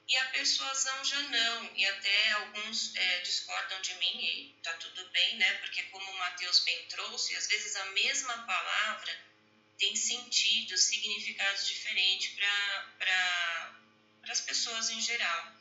[0.06, 5.08] E a persuasão já não, e até alguns é, discordam de mim, e tá tudo
[5.10, 5.54] bem, né?
[5.54, 9.24] Porque como o Mateus bem trouxe, às vezes a mesma palavra
[9.78, 13.80] tem sentido, significados diferentes para
[14.28, 15.52] as pessoas em geral.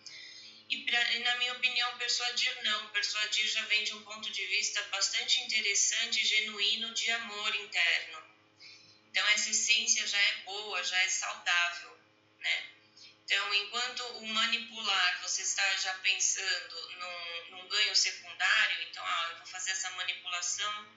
[0.73, 2.89] E, pra, e, na minha opinião, persuadir não.
[2.89, 8.23] Persuadir já vem de um ponto de vista bastante interessante e genuíno de amor interno.
[9.05, 11.95] Então, essa essência já é boa, já é saudável,
[12.39, 12.69] né?
[13.23, 19.37] Então, enquanto o manipular, você está já pensando num, num ganho secundário, então, ah, eu
[19.37, 20.87] vou fazer essa manipulação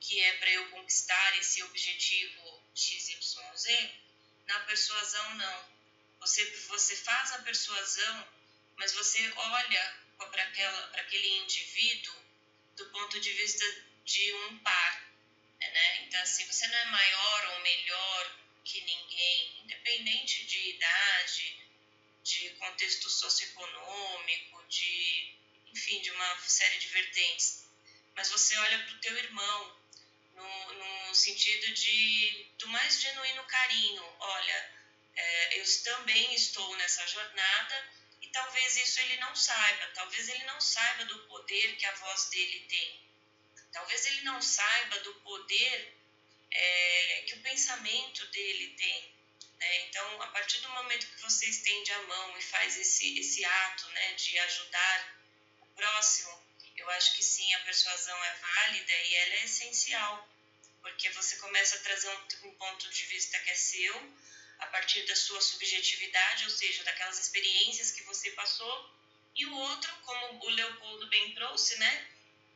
[0.00, 3.90] que é para eu conquistar esse objetivo XYZ,
[4.46, 5.64] na persuasão não.
[6.20, 8.35] Você, você faz a persuasão,
[8.76, 10.42] mas você olha para
[11.00, 12.14] aquele indivíduo
[12.76, 13.64] do ponto de vista
[14.04, 15.10] de um par.
[15.60, 15.96] Né?
[16.02, 21.58] Então, assim, você não é maior ou melhor que ninguém, independente de idade,
[22.22, 25.34] de contexto socioeconômico, de,
[25.68, 27.64] enfim, de uma série de vertentes.
[28.14, 29.76] Mas você olha para o teu irmão,
[30.34, 30.72] no,
[31.08, 34.04] no sentido de do mais genuíno carinho.
[34.18, 34.76] Olha,
[35.18, 37.76] É, eu também estou nessa jornada
[38.36, 42.66] talvez isso ele não saiba, talvez ele não saiba do poder que a voz dele
[42.68, 43.00] tem,
[43.72, 45.94] talvez ele não saiba do poder
[46.50, 49.14] é, que o pensamento dele tem.
[49.58, 49.86] Né?
[49.86, 53.88] Então, a partir do momento que você estende a mão e faz esse, esse ato
[53.88, 55.18] né, de ajudar
[55.60, 56.46] o próximo,
[56.76, 60.28] eu acho que sim, a persuasão é válida e ela é essencial,
[60.82, 63.94] porque você começa a trazer um, um ponto de vista que é seu,
[64.58, 68.94] a partir da sua subjetividade, ou seja, daquelas experiências que você passou,
[69.34, 72.08] e o outro, como o Leopoldo bem trouxe, né?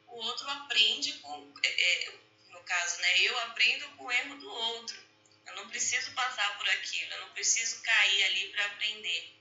[0.06, 2.12] O outro aprende com, é, é
[2.48, 3.20] no caso, né?
[3.20, 5.10] Eu aprendo com o erro do outro.
[5.46, 9.34] Eu não preciso passar por aquilo, eu não preciso cair ali para aprender.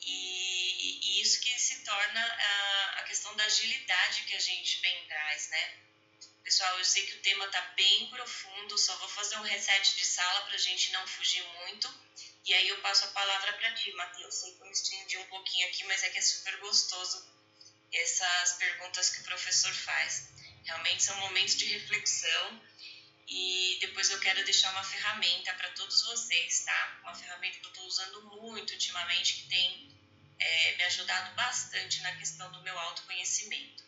[0.00, 5.04] E, e, isso que se torna a, a questão da agilidade que a gente bem
[5.06, 5.87] traz, né?
[6.42, 10.04] Pessoal, eu sei que o tema está bem profundo, só vou fazer um reset de
[10.04, 11.92] sala para a gente não fugir muito.
[12.44, 14.34] E aí eu passo a palavra para ti, Matheus.
[14.34, 17.38] Sei que eu me estendi um pouquinho aqui, mas é que é super gostoso
[17.92, 20.30] essas perguntas que o professor faz.
[20.64, 22.62] Realmente são momentos de reflexão
[23.26, 26.98] e depois eu quero deixar uma ferramenta para todos vocês, tá?
[27.02, 29.98] Uma ferramenta que eu estou usando muito ultimamente, que tem
[30.38, 33.87] é, me ajudado bastante na questão do meu autoconhecimento.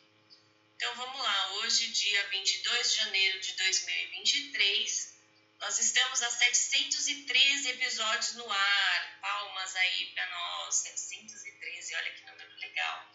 [0.80, 5.14] Então vamos lá, hoje, dia 22 de janeiro de 2023,
[5.60, 9.18] nós estamos a 713 episódios no ar.
[9.20, 13.12] Palmas aí para nós, 713, olha que número legal.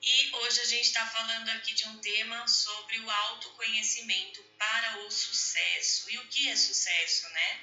[0.00, 5.10] E hoje a gente está falando aqui de um tema sobre o autoconhecimento para o
[5.10, 6.08] sucesso.
[6.10, 7.60] E o que é sucesso, né?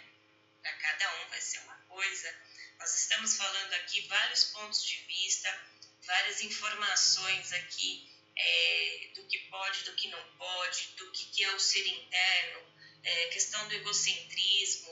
[0.61, 2.35] Para cada um vai ser uma coisa.
[2.79, 5.67] Nós estamos falando aqui vários pontos de vista,
[6.01, 11.51] várias informações aqui é, do que pode, do que não pode, do que, que é
[11.53, 12.61] o ser interno,
[13.03, 14.91] é, questão do egocentrismo.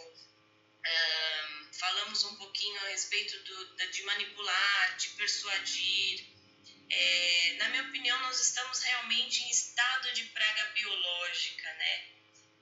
[0.85, 6.33] Um, falamos um pouquinho a respeito do, de manipular, de persuadir,
[6.95, 12.05] é, na minha opinião, nós estamos realmente em estado de praga biológica, né?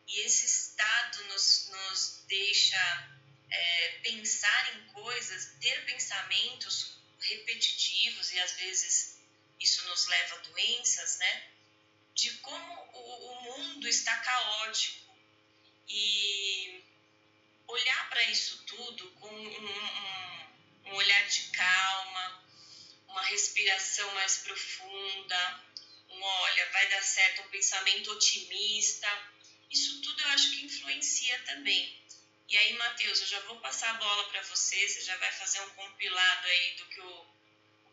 [0.07, 3.17] E esse estado nos, nos deixa
[3.49, 9.20] é, pensar em coisas, ter pensamentos repetitivos e às vezes
[9.61, 11.49] isso nos leva a doenças, né?
[12.13, 15.15] De como o, o mundo está caótico
[15.87, 16.83] e
[17.67, 22.43] olhar para isso tudo com um, um, um olhar de calma,
[23.07, 25.63] uma respiração mais profunda,
[26.09, 29.07] um olha, vai dar certo, um pensamento otimista.
[29.69, 32.01] Isso tudo eu acho que influencia também.
[32.49, 35.61] E aí, Matheus, eu já vou passar a bola para você, você já vai fazer
[35.61, 37.25] um compilado aí do que o,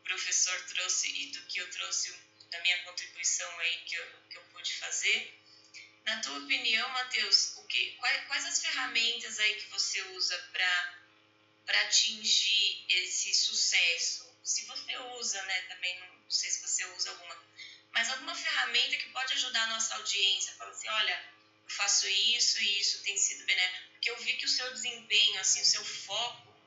[0.09, 2.13] professor trouxe e do que eu trouxe,
[2.51, 5.35] da minha contribuição aí que eu, que eu pude fazer.
[6.05, 11.81] Na tua opinião, Matheus, o que, quais, quais as ferramentas aí que você usa para
[11.83, 14.29] atingir esse sucesso?
[14.49, 17.39] se você usa, né, também não sei se você usa alguma,
[17.93, 21.25] mas alguma ferramenta que pode ajudar a nossa audiência, fala assim, olha,
[21.65, 25.39] eu faço isso e isso tem sido benéfico, porque eu vi que o seu desempenho,
[25.41, 26.58] assim, o seu foco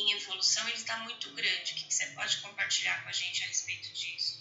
[0.00, 1.72] em evolução, ele está muito grande.
[1.72, 4.40] O que, que você pode compartilhar com a gente a respeito disso?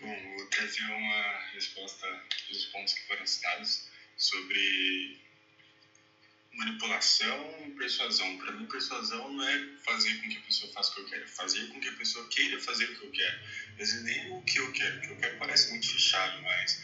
[0.00, 2.06] Bom, vou trazer uma resposta
[2.48, 3.86] dos pontos que foram citados
[4.16, 5.20] sobre
[6.52, 8.38] manipulação e persuasão.
[8.38, 11.28] Para mim, persuasão não é fazer com que a pessoa faça o que eu quero,
[11.28, 13.40] fazer com que a pessoa queira fazer o que eu quero.
[13.72, 16.82] Às vezes nem o que eu quero, o que eu quero parece muito fechado, mas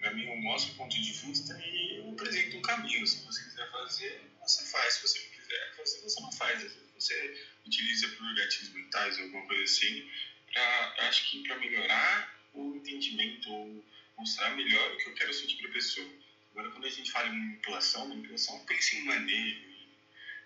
[0.00, 3.06] para mim eu mostro o ponto de vista e eu apresento um caminho.
[3.06, 4.94] Se você quiser fazer, você faz.
[4.94, 6.85] Se você não quiser fazer, você não faz.
[6.98, 10.10] Você utiliza gatilhos mentais alguma coisa assim,
[10.52, 13.84] pra, acho que para melhorar o entendimento ou
[14.18, 16.10] mostrar melhor o que eu quero sentir para a pessoa.
[16.52, 19.60] Agora, quando a gente fala em manipulação, manipulação pensa em manejo,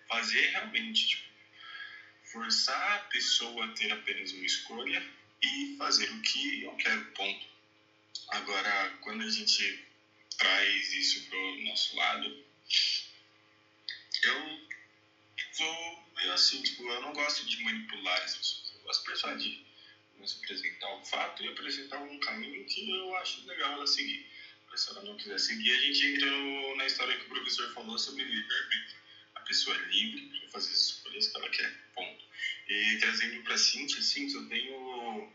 [0.08, 1.30] fazer realmente, tipo,
[2.24, 5.02] forçar a pessoa a ter apenas uma escolha
[5.42, 7.46] e fazer o que eu quero, ponto.
[8.28, 9.84] Agora, quando a gente
[10.36, 12.44] traz isso para o nosso lado,
[14.22, 14.68] eu
[15.52, 19.58] sou meio assim, tipo, eu não gosto de manipular as pessoas, eu gosto de persuadir.
[20.18, 24.26] Eu apresentar um fato e apresentar um caminho que eu acho legal ela seguir
[24.76, 27.98] se ela não quiser seguir, a gente entra no, na história que o professor falou
[27.98, 28.98] sobre livre-arbítrio.
[29.34, 32.24] A pessoa é livre para fazer as escolhas que ela quer, ponto.
[32.68, 35.32] E trazendo para a Cintia, Cintia, eu tenho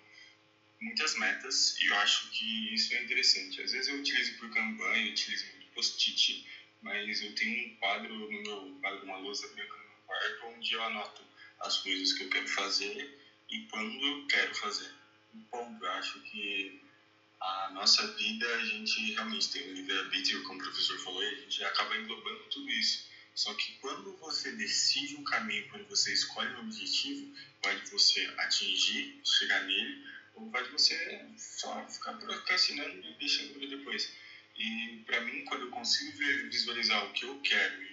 [0.81, 3.61] muitas metas e eu acho que isso é interessante.
[3.61, 6.45] Às vezes eu utilizo por eu utilizo muito post-it,
[6.81, 11.23] mas eu tenho um quadro no meu quadro, uma lousa branca quarto, onde eu anoto
[11.59, 13.09] as coisas que eu quero fazer
[13.49, 14.91] e quando eu quero fazer.
[15.51, 16.79] Bom, eu acho que
[17.41, 21.35] a nossa vida, a gente realmente tem um livre-arbítrio, como o professor falou, e a
[21.35, 23.05] gente acaba englobando tudo isso.
[23.35, 27.29] Só que quando você decide um caminho, quando você escolhe um objetivo,
[27.63, 30.01] vai de você atingir, chegar nele,
[30.35, 34.11] ou vai de você só ficar procrastinando e deixando para depois.
[34.55, 36.17] E para mim, quando eu consigo
[36.49, 37.84] visualizar o que eu quero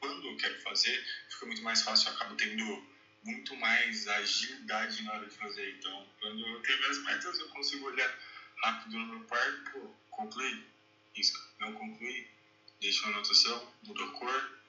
[0.00, 2.82] quando eu quero fazer, fica muito mais fácil, eu acabo tendo
[3.22, 5.70] muito mais agilidade na hora de fazer.
[5.76, 8.18] Então, quando eu tenho minhas metas, eu consigo olhar
[8.62, 10.64] rápido no meu quarto, pô, concluí,
[11.14, 12.26] risca, não concluí,
[12.80, 14.60] deixa uma anotação, muda a cor,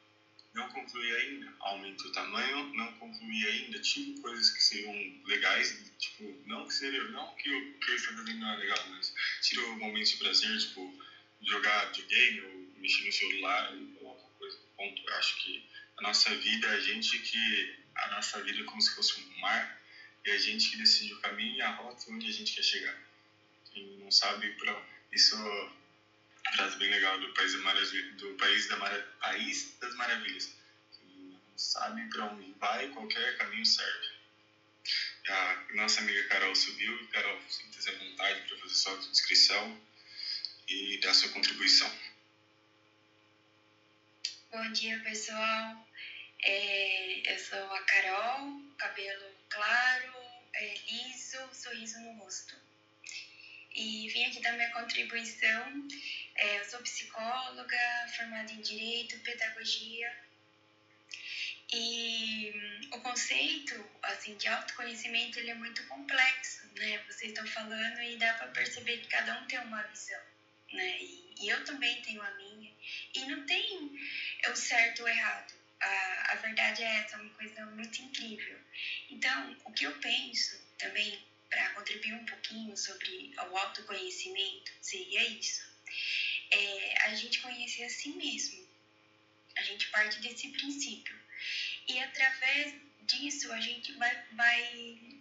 [0.53, 6.37] não concluí ainda, aumenta o tamanho, não concluí ainda, tiro coisas que seriam legais, tipo,
[6.45, 10.11] não que seria, não que o que estou fazendo não é legal, mas tiro momentos
[10.11, 10.93] de prazer, tipo,
[11.41, 13.73] jogar videogame ou mexer no celular.
[14.81, 15.07] Ponto.
[15.07, 15.63] Eu acho que
[15.97, 19.79] a nossa vida a gente que a nossa vida é como se fosse um mar
[20.25, 22.97] e a gente que decide o caminho e a rota onde a gente quer chegar.
[23.71, 25.35] Quem não sabe para isso
[26.47, 27.53] é frase bem legal do país,
[28.17, 30.51] do país, da Mara, país das maravilhas.
[30.97, 34.07] Quem não sabe para onde vai, qualquer caminho serve.
[35.27, 37.07] A nossa amiga Carol subiu.
[37.09, 39.79] Carol, sinta-se à vontade para fazer sua descrição
[40.67, 42.10] e dar sua contribuição.
[44.51, 45.87] Bom dia, pessoal.
[46.43, 50.13] É, eu sou a Carol, cabelo claro,
[50.53, 52.53] é, liso, sorriso no rosto.
[53.73, 55.87] E vim aqui dar minha contribuição.
[56.35, 57.77] É, eu sou psicóloga,
[58.13, 60.13] formada em Direito, Pedagogia.
[61.71, 66.97] E hum, o conceito assim, de autoconhecimento ele é muito complexo, né?
[67.07, 70.21] Vocês estão falando e dá para perceber que cada um tem uma visão,
[70.73, 70.97] né?
[70.99, 72.50] E, e eu também tenho a minha.
[73.13, 73.99] E não tem
[74.47, 78.57] o certo ou errado a, a verdade é essa, uma coisa muito incrível.
[79.09, 81.19] Então, o que eu penso também,
[81.49, 85.69] para contribuir um pouquinho sobre o autoconhecimento, seria isso.
[86.51, 88.65] É a gente conhecer a si mesmo.
[89.57, 91.19] A gente parte desse princípio.
[91.87, 95.19] E através disso, a gente vai, vai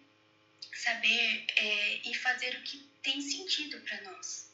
[0.75, 4.50] saber é, e fazer o que tem sentido para nós.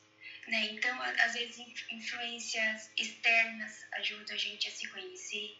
[0.47, 0.67] Né?
[0.67, 1.59] Então, às vezes,
[1.91, 5.57] influências externas ajudam a gente a se conhecer,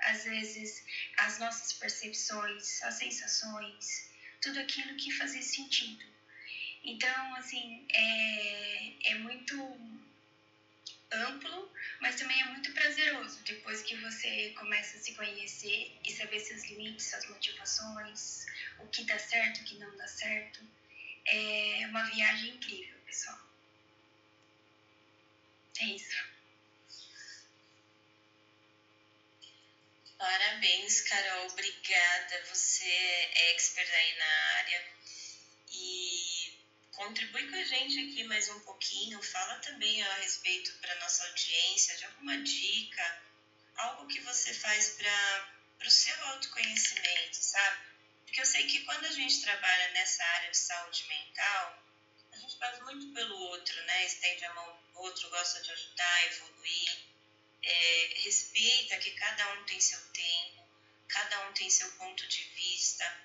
[0.00, 0.84] às vezes
[1.18, 4.10] as nossas percepções, as sensações,
[4.40, 6.04] tudo aquilo que fazia sentido.
[6.82, 9.56] Então, assim, é, é muito
[11.12, 16.40] amplo, mas também é muito prazeroso depois que você começa a se conhecer e saber
[16.40, 18.44] seus limites, suas motivações,
[18.80, 20.60] o que dá certo, o que não dá certo.
[21.26, 23.45] É uma viagem incrível, pessoal.
[25.78, 26.36] É isso.
[30.16, 31.46] Parabéns, Carol.
[31.48, 32.44] Obrigada.
[32.48, 34.86] Você é expert aí na área
[35.70, 36.58] e
[36.92, 39.22] contribui com a gente aqui mais um pouquinho.
[39.22, 43.22] Fala também a respeito para nossa audiência de alguma dica,
[43.76, 47.84] algo que você faz para o seu autoconhecimento, sabe?
[48.24, 51.84] Porque eu sei que quando a gente trabalha nessa área de saúde mental,
[52.32, 54.06] a gente faz muito pelo outro, né?
[54.06, 57.06] Estende a mão pro outro, gosta de ajudar, evoluir
[57.62, 60.66] é, respeita que cada um tem seu tempo,
[61.08, 63.20] cada um tem seu ponto de vista,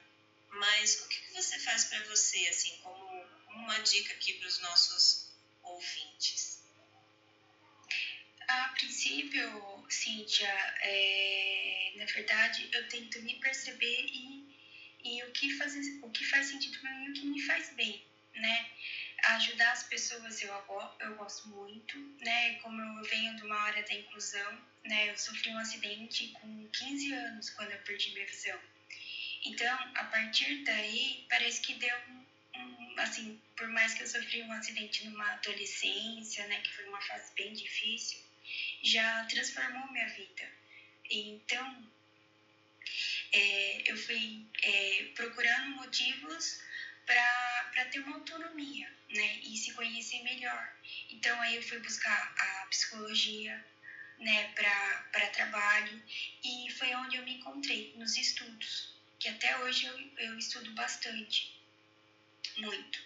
[0.49, 3.05] mas o que você faz para você, assim, como
[3.49, 5.31] uma dica aqui para os nossos
[5.63, 6.59] ouvintes?
[8.47, 10.49] A princípio, Cíntia,
[10.81, 14.45] é, na verdade, eu tento me perceber e,
[15.03, 17.69] e o, que faz, o que faz sentido para mim e o que me faz
[17.75, 18.03] bem,
[18.33, 18.71] né?
[19.23, 20.53] Ajudar as pessoas eu,
[20.99, 22.55] eu gosto muito, né?
[22.55, 25.09] Como eu venho de uma área da inclusão, né?
[25.09, 28.59] Eu sofri um acidente com 15 anos quando eu perdi minha visão.
[29.43, 32.25] Então, a partir daí, parece que deu um,
[32.59, 36.61] um assim, por mais que eu sofri um acidente numa adolescência, né?
[36.61, 38.19] Que foi uma fase bem difícil,
[38.83, 40.49] já transformou minha vida.
[41.09, 41.87] Então,
[43.33, 46.61] é, eu fui é, procurando motivos
[47.05, 50.73] para ter uma autonomia, né, e se conhecer melhor.
[51.09, 53.63] Então aí eu fui buscar a psicologia,
[54.17, 56.01] né, para trabalho
[56.43, 61.51] e foi onde eu me encontrei nos estudos, que até hoje eu, eu estudo bastante,
[62.57, 63.03] muito.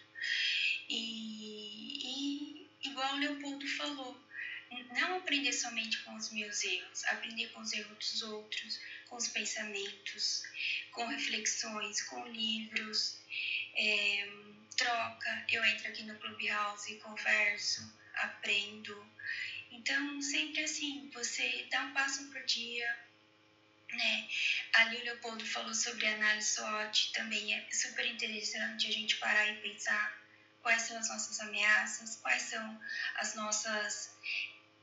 [0.90, 4.26] E, e igual o Leopoldo falou,
[4.90, 9.28] não aprender somente com os meus erros, aprender com os erros dos outros, com os
[9.28, 10.44] pensamentos,
[10.92, 13.18] com reflexões, com livros,
[13.76, 14.28] é,
[14.76, 17.82] troca, eu entro aqui no Clubhouse, converso,
[18.16, 19.12] aprendo.
[19.72, 22.98] Então, sempre assim, você dá um passo por dia,
[23.92, 24.28] né?
[24.74, 29.62] Ali o Leopoldo falou sobre análise SWOT, também é super interessante a gente parar e
[29.62, 30.26] pensar
[30.62, 32.82] quais são as nossas ameaças, quais são
[33.16, 34.12] as nossas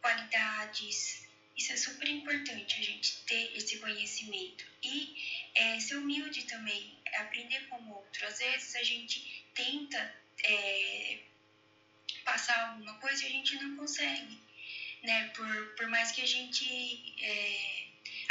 [0.01, 1.26] qualidades,
[1.57, 4.64] isso é super importante, a gente ter esse conhecimento.
[4.82, 5.14] E
[5.55, 8.26] é, ser humilde também, aprender com o outro.
[8.26, 11.18] Às vezes a gente tenta é,
[12.24, 14.38] passar alguma coisa e a gente não consegue,
[15.02, 15.28] né?
[15.28, 17.14] Por, por mais que a gente...
[17.20, 17.82] É,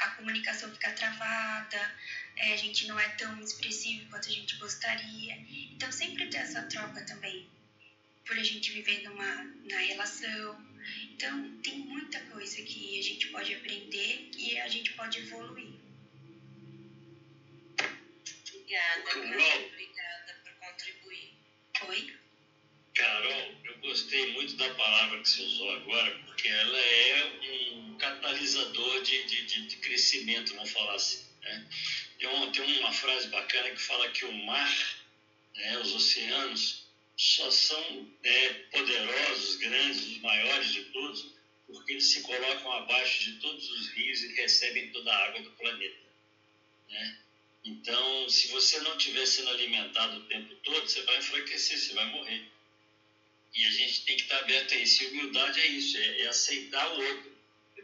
[0.01, 1.95] a comunicação fica travada,
[2.37, 5.35] é, a gente não é tão expressivo quanto a gente gostaria.
[5.71, 7.47] Então, sempre ter essa troca também,
[8.25, 10.71] por a gente viver numa na relação.
[11.11, 15.75] Então, tem muita coisa que a gente pode aprender e a gente pode evoluir.
[18.71, 19.65] Obrigada, Carol.
[19.65, 21.33] Obrigada por contribuir.
[21.89, 22.15] Oi?
[22.93, 27.39] Carol, eu gostei muito da palavra que você usou agora, porque ela é
[27.73, 31.21] um catalisador de, de, de crescimento, vamos falar assim.
[31.41, 31.67] Né?
[32.17, 35.03] Tem, uma, tem uma frase bacana que fala que o mar,
[35.55, 36.85] né, os oceanos,
[37.17, 41.33] só são é, poderosos, grandes, os maiores de todos,
[41.67, 45.51] porque eles se colocam abaixo de todos os rios e recebem toda a água do
[45.51, 45.99] planeta.
[46.89, 47.21] Né?
[47.63, 52.05] Então, se você não estiver sendo alimentado o tempo todo, você vai enfraquecer, você vai
[52.05, 52.43] morrer.
[53.53, 55.03] E a gente tem que estar aberto a isso.
[55.03, 57.37] E humildade é isso, é, é aceitar o outro,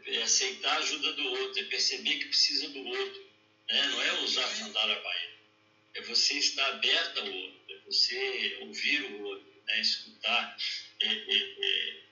[0.06, 3.28] é aceitar a ajuda do outro, é perceber que precisa do outro.
[3.68, 3.86] Né?
[3.86, 5.36] Não é usar sandália baiana,
[5.94, 9.80] é você estar aberto ao outro, é você ouvir o outro, né?
[9.80, 10.56] escutar,
[11.00, 12.08] é, é,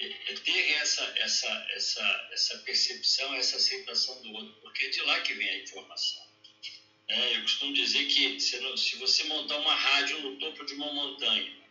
[0.00, 5.00] é, é ter essa, essa, essa, essa percepção, essa aceitação do outro, porque é de
[5.02, 6.33] lá que vem a informação.
[7.08, 10.92] É, eu costumo dizer que se, se você montar uma rádio no topo de uma
[10.92, 11.64] montanha,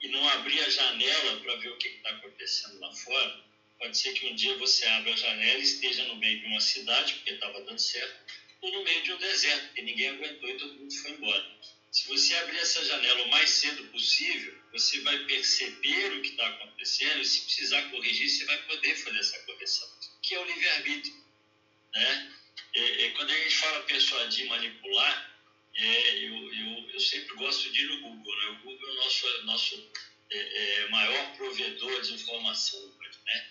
[0.00, 3.44] e não abrir a janela para ver o que está acontecendo lá fora,
[3.78, 6.60] pode ser que um dia você abra a janela e esteja no meio de uma
[6.60, 8.16] cidade, porque estava dando certo,
[8.60, 11.58] ou no meio de um deserto, porque ninguém aguentou e todo mundo foi embora.
[11.90, 16.46] Se você abrir essa janela o mais cedo possível, você vai perceber o que está
[16.46, 19.88] acontecendo e, se precisar corrigir, você vai poder fazer essa correção,
[20.22, 21.16] que é o livre-arbítrio.
[21.94, 22.34] Né?
[22.78, 25.32] É, é, quando a gente fala persuadir, manipular,
[25.74, 28.36] é, eu, eu, eu, sempre gosto de ir no Google.
[28.36, 28.46] Né?
[28.46, 29.90] O Google é o nosso, nosso
[30.30, 32.80] é, é, maior provedor de informação.
[33.26, 33.46] Né?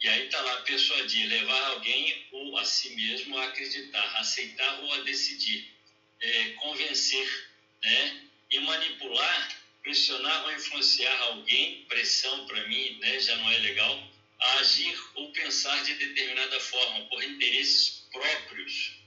[0.00, 4.80] E aí está lá persuadir, levar alguém ou a si mesmo a acreditar, a aceitar
[4.80, 5.74] ou a decidir,
[6.20, 7.48] é, convencer
[7.82, 8.28] né?
[8.48, 13.18] e manipular, pressionar ou influenciar alguém, pressão para mim né?
[13.18, 14.08] já não é legal,
[14.38, 18.98] a agir ou pensar de determinada forma, por interesses próprios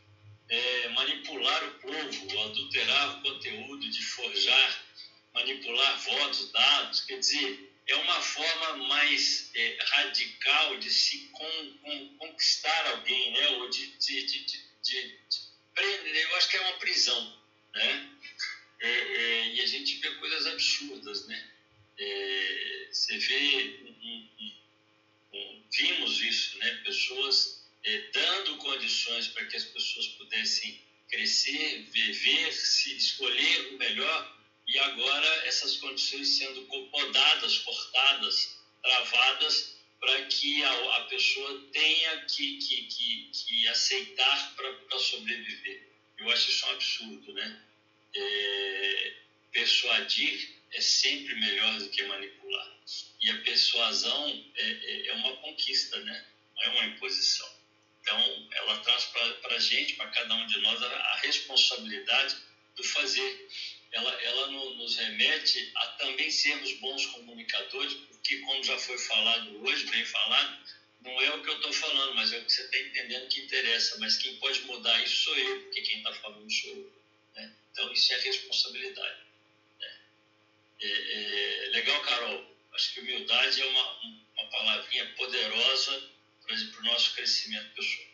[0.49, 4.85] é, manipular o povo, adulterar o conteúdo, de forjar,
[5.33, 12.17] manipular votos, dados, quer dizer, é uma forma mais é, radical de se con, con,
[12.17, 13.47] conquistar alguém, né?
[13.49, 15.19] ou de, de, de, de,
[15.73, 17.41] prender, eu acho que é uma prisão.
[17.73, 18.09] Né?
[18.79, 21.27] É, é, e a gente vê coisas absurdas.
[21.27, 21.51] Né?
[21.97, 24.57] É, você vê, um, um,
[25.33, 26.81] um, vimos isso, né?
[26.83, 34.41] pessoas é, dando condições para que as pessoas pudessem crescer, viver, se escolher o melhor,
[34.67, 42.57] e agora essas condições sendo podadas, cortadas, travadas, para que a, a, pessoa tenha que,
[42.57, 45.89] que, que, que aceitar para sobreviver.
[46.17, 47.63] Eu acho isso um absurdo, né?
[48.15, 49.13] É,
[49.51, 52.77] persuadir é sempre melhor do que manipular.
[53.21, 56.25] E a persuasão é, é, é uma conquista, né?
[56.55, 57.60] Não é uma imposição.
[58.01, 62.35] Então, ela traz para a gente, para cada um de nós, a, a responsabilidade
[62.75, 63.47] do fazer.
[63.91, 69.63] Ela, ela no, nos remete a também sermos bons comunicadores, porque, como já foi falado
[69.63, 70.59] hoje, bem falado,
[71.01, 73.41] não é o que eu estou falando, mas é o que você está entendendo que
[73.41, 73.97] interessa.
[73.99, 76.93] Mas quem pode mudar isso sou eu, porque quem está falando sou eu.
[77.35, 77.55] Né?
[77.71, 79.21] Então, isso é responsabilidade.
[79.79, 79.99] Né?
[80.81, 82.51] É, é, legal, Carol.
[82.73, 86.09] Acho que humildade é uma, uma palavrinha poderosa
[86.45, 88.11] para o nosso crescimento pessoal.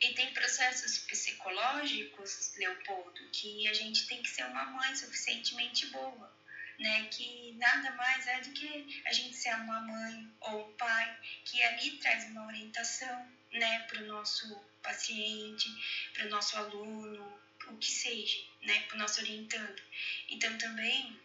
[0.00, 6.32] E tem processos psicológicos, Leopoldo, que a gente tem que ser uma mãe suficientemente boa,
[6.78, 7.08] né?
[7.10, 11.60] Que nada mais é do que a gente ser uma mãe ou um pai que
[11.64, 15.68] ali traz uma orientação, né, para o nosso paciente,
[16.12, 19.82] para o nosso aluno, o que seja, né, para o nosso orientando.
[20.28, 21.18] Então também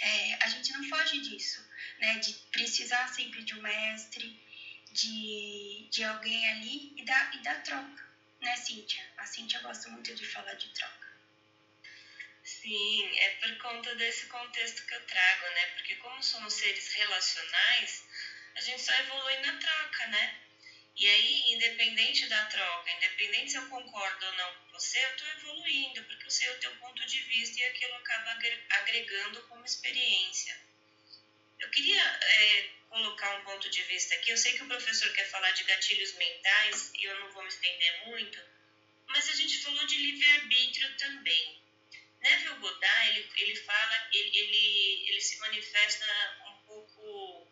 [0.00, 1.64] é, a gente não foge disso,
[1.98, 4.40] né, de precisar sempre de um mestre,
[4.92, 8.04] de, de alguém ali e da, e da troca,
[8.40, 9.02] né, Cíntia?
[9.16, 11.12] A Cíntia gosta muito de falar de troca.
[12.44, 15.66] Sim, é por conta desse contexto que eu trago, né?
[15.74, 18.04] Porque como somos seres relacionais,
[18.54, 20.38] a gente só evolui na troca, né?
[20.94, 25.26] E aí, independente da troca, independente se eu concordo ou não com você, eu estou
[25.28, 28.36] evoluindo, porque eu sei o teu ponto de vista e aquilo acaba
[28.70, 30.60] agregando como experiência.
[31.62, 34.30] Eu queria é, colocar um ponto de vista aqui.
[34.30, 37.48] Eu sei que o professor quer falar de gatilhos mentais e eu não vou me
[37.48, 38.38] estender muito,
[39.06, 41.62] mas a gente falou de livre-arbítrio também.
[42.20, 46.04] Neville Goddard, ele, ele fala, ele, ele, ele se manifesta
[46.48, 47.48] um pouco,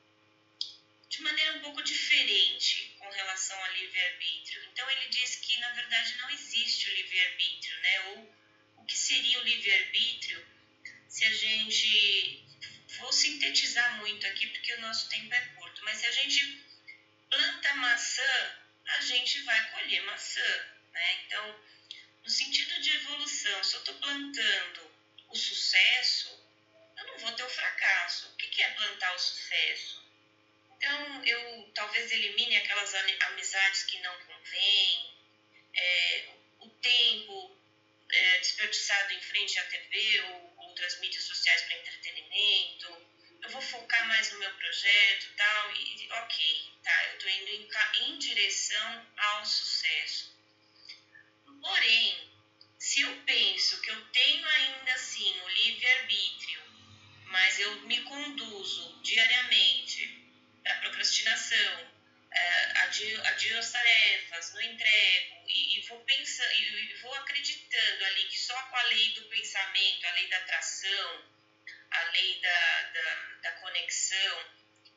[1.08, 4.64] de maneira um pouco diferente com relação ao livre-arbítrio.
[4.72, 8.00] Então, ele diz que, na verdade, não existe o livre-arbítrio, né?
[8.00, 8.34] Ou
[8.76, 10.46] o que seria o livre-arbítrio
[11.08, 12.49] se a gente.
[12.98, 16.64] Vou sintetizar muito aqui porque o nosso tempo é curto, mas se a gente
[17.30, 21.22] planta maçã, a gente vai colher maçã, né?
[21.24, 21.60] Então,
[22.24, 24.90] no sentido de evolução, se eu estou plantando
[25.28, 26.28] o sucesso,
[26.96, 28.28] eu não vou ter o fracasso.
[28.28, 30.04] O que é plantar o sucesso?
[30.76, 35.14] Então, eu talvez elimine aquelas amizades que não convêm,
[35.74, 36.28] é,
[36.58, 37.56] o tempo
[38.10, 40.49] é, desperdiçado em frente à TV ou
[40.80, 43.06] outras mídias sociais para entretenimento.
[43.42, 47.68] Eu vou focar mais no meu projeto tal, e ok, tá, eu estou indo em,
[48.02, 50.34] em direção ao sucesso.
[51.60, 52.30] Porém,
[52.78, 56.62] se eu penso que eu tenho ainda assim o livre-arbítrio,
[57.26, 60.24] mas eu me conduzo diariamente
[60.62, 61.89] para procrastinação,
[62.84, 68.38] adio, adio as tarefas, não entrego, e, e vou pensando, e vou acreditando ali que
[68.38, 71.24] só com a lei do pensamento, a lei da atração,
[71.90, 74.44] a lei da, da, da conexão,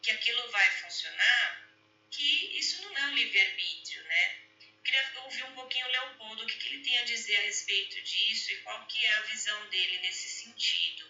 [0.01, 1.69] que aquilo vai funcionar,
[2.11, 4.43] que isso não é um livre-arbítrio, né?
[4.83, 8.01] queria ouvir um pouquinho o Leopoldo, o que, que ele tem a dizer a respeito
[8.01, 11.09] disso e qual que é a visão dele nesse sentido.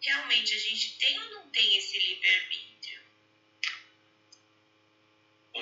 [0.00, 2.75] Realmente a gente tem ou não tem esse livre-arbítrio?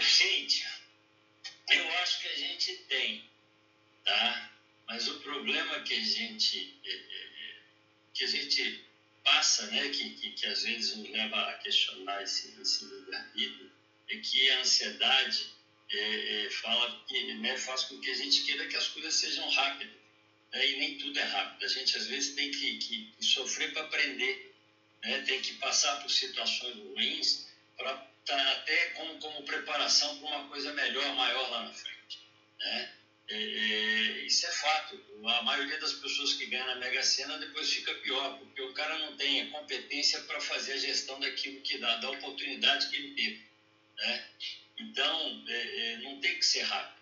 [0.00, 0.70] Cíntia,
[1.70, 3.24] eu acho que a gente tem,
[4.04, 4.50] tá?
[4.86, 7.56] Mas o problema que a gente, é, é, é,
[8.12, 8.84] que a gente
[9.24, 13.72] passa, né, que, que, que às vezes nos leva a questionar esse, esse livre-arbítrio,
[14.10, 15.54] é que a ansiedade
[15.90, 19.48] é, é, fala que né, faz com que a gente queira que as coisas sejam
[19.48, 19.94] rápidas.
[20.52, 21.64] Né, e nem tudo é rápido.
[21.64, 24.54] A gente às vezes tem que, que, que sofrer para aprender,
[25.02, 30.48] né, tem que passar por situações ruins para tá até como, como preparação para uma
[30.48, 32.18] coisa melhor, maior lá na frente.
[32.58, 32.92] Né?
[34.26, 35.02] Isso é fato.
[35.24, 38.98] A maioria das pessoas que ganham na Mega Sena depois fica pior, porque o cara
[38.98, 43.14] não tem a competência para fazer a gestão daquilo que dá, da oportunidade que ele
[43.14, 43.46] teve.
[43.96, 44.28] Né?
[44.78, 47.00] Então, é, é, não tem que ser rápido,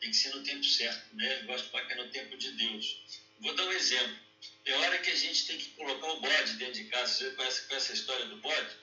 [0.00, 1.40] tem que ser no tempo certo, né?
[1.40, 3.00] Eu gosto de falar que é no tempo de Deus.
[3.40, 4.16] Vou dar um exemplo.
[4.64, 7.12] Tem hora que a gente tem que colocar o bode dentro de casa.
[7.12, 8.76] Você conhece, com essa história do bode?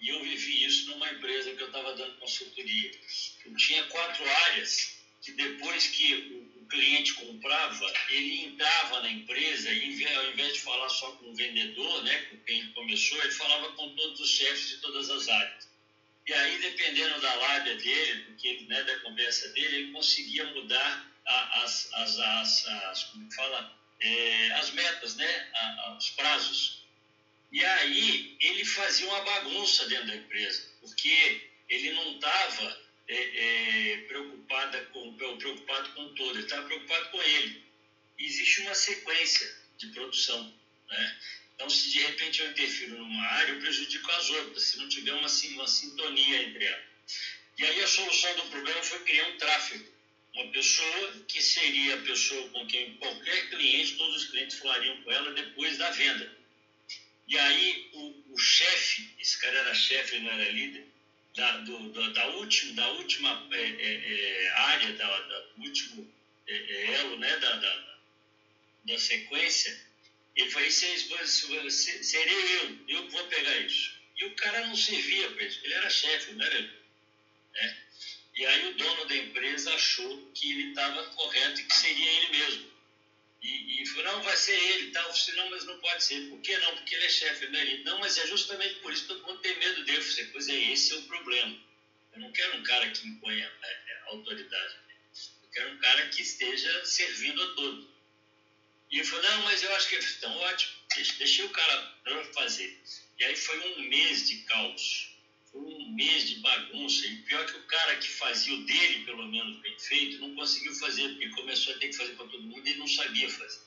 [0.00, 2.90] E eu vivi isso numa empresa que eu estava dando consultoria.
[3.44, 10.06] Eu tinha quatro áreas que depois que o, cliente comprava, ele entrava na empresa e
[10.14, 13.92] ao invés de falar só com o vendedor, né, com quem começou, ele falava com
[13.96, 15.68] todos os chefes de todas as áreas.
[16.26, 21.92] E aí, dependendo da lábia dele, porque, né, da conversa dele, ele conseguia mudar as,
[21.92, 25.52] as, as, as como fala, é, as metas, né,
[25.98, 26.79] os prazos.
[27.52, 33.96] E aí ele fazia uma bagunça dentro da empresa, porque ele não estava é, é,
[34.06, 37.64] preocupada com, preocupado com todo, ele estava preocupado com ele.
[38.18, 40.54] E existe uma sequência de produção.
[40.88, 41.20] Né?
[41.54, 45.12] Então, se de repente eu interfiro numa área, eu prejudico as outras, se não tiver
[45.12, 46.90] uma, uma sintonia entre elas.
[47.58, 49.84] E aí a solução do problema foi criar um tráfego.
[50.34, 55.10] Uma pessoa que seria a pessoa com quem qualquer cliente, todos os clientes falariam com
[55.10, 56.39] ela depois da venda.
[57.30, 60.84] E aí o, o chefe, esse cara era chefe, ele não era líder,
[61.36, 66.12] da, do, da, da, última, da última é, é, é área, da, da, último
[66.48, 67.98] elo né, da, da,
[68.84, 69.80] da sequência,
[70.34, 70.68] ele falou,
[71.70, 73.94] serei eu, eu que vou pegar isso.
[74.16, 76.72] E o cara não servia para isso, ele era chefe, não era ele.
[77.54, 77.82] Né?
[78.34, 82.28] E aí o dono da empresa achou que ele estava correto e que seria ele
[82.38, 82.69] mesmo.
[83.42, 85.08] E, e falou, não, vai ser ele, tal.
[85.08, 85.32] Tá?
[85.36, 86.28] não, mas não pode ser.
[86.28, 86.76] Por que não?
[86.76, 87.84] Porque ele é chefe, não é ele.
[87.84, 89.98] Não, mas é justamente por isso que todo mundo tem medo dele.
[89.98, 91.58] Eu falei, pois é, esse é o problema.
[92.12, 94.74] Eu não quero um cara que imponha a, a autoridade.
[95.42, 97.90] Eu quero um cara que esteja servindo a todos.
[98.90, 100.72] E ele falou, não, mas eu acho que é tão ótimo,
[101.18, 101.94] deixei o cara
[102.34, 102.82] fazer.
[103.18, 105.09] E aí foi um mês de caos,
[105.52, 107.06] foi um mês de bagunça.
[107.06, 110.74] E pior que o cara que fazia o dele, pelo menos bem feito, não conseguiu
[110.74, 113.60] fazer, porque começou a ter que fazer para todo mundo e ele não sabia fazer.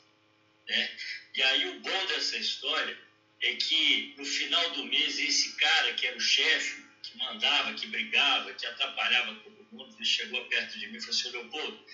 [0.67, 0.97] Né?
[1.35, 2.97] E aí o bom dessa história
[3.41, 7.87] é que no final do mês, esse cara que era o chefe, que mandava, que
[7.87, 11.85] brigava, que atrapalhava todo mundo, ele chegou perto de mim e falou assim, Leopoldo,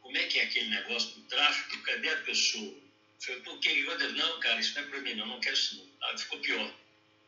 [0.00, 1.82] como é que é aquele negócio do tráfico?
[1.82, 2.64] Cadê a pessoa?
[2.64, 2.82] Eu
[3.20, 3.82] falei, por que?
[4.12, 5.88] Não, cara, isso não é para mim, não, não quero isso não.
[6.02, 6.72] Ah, ficou pior.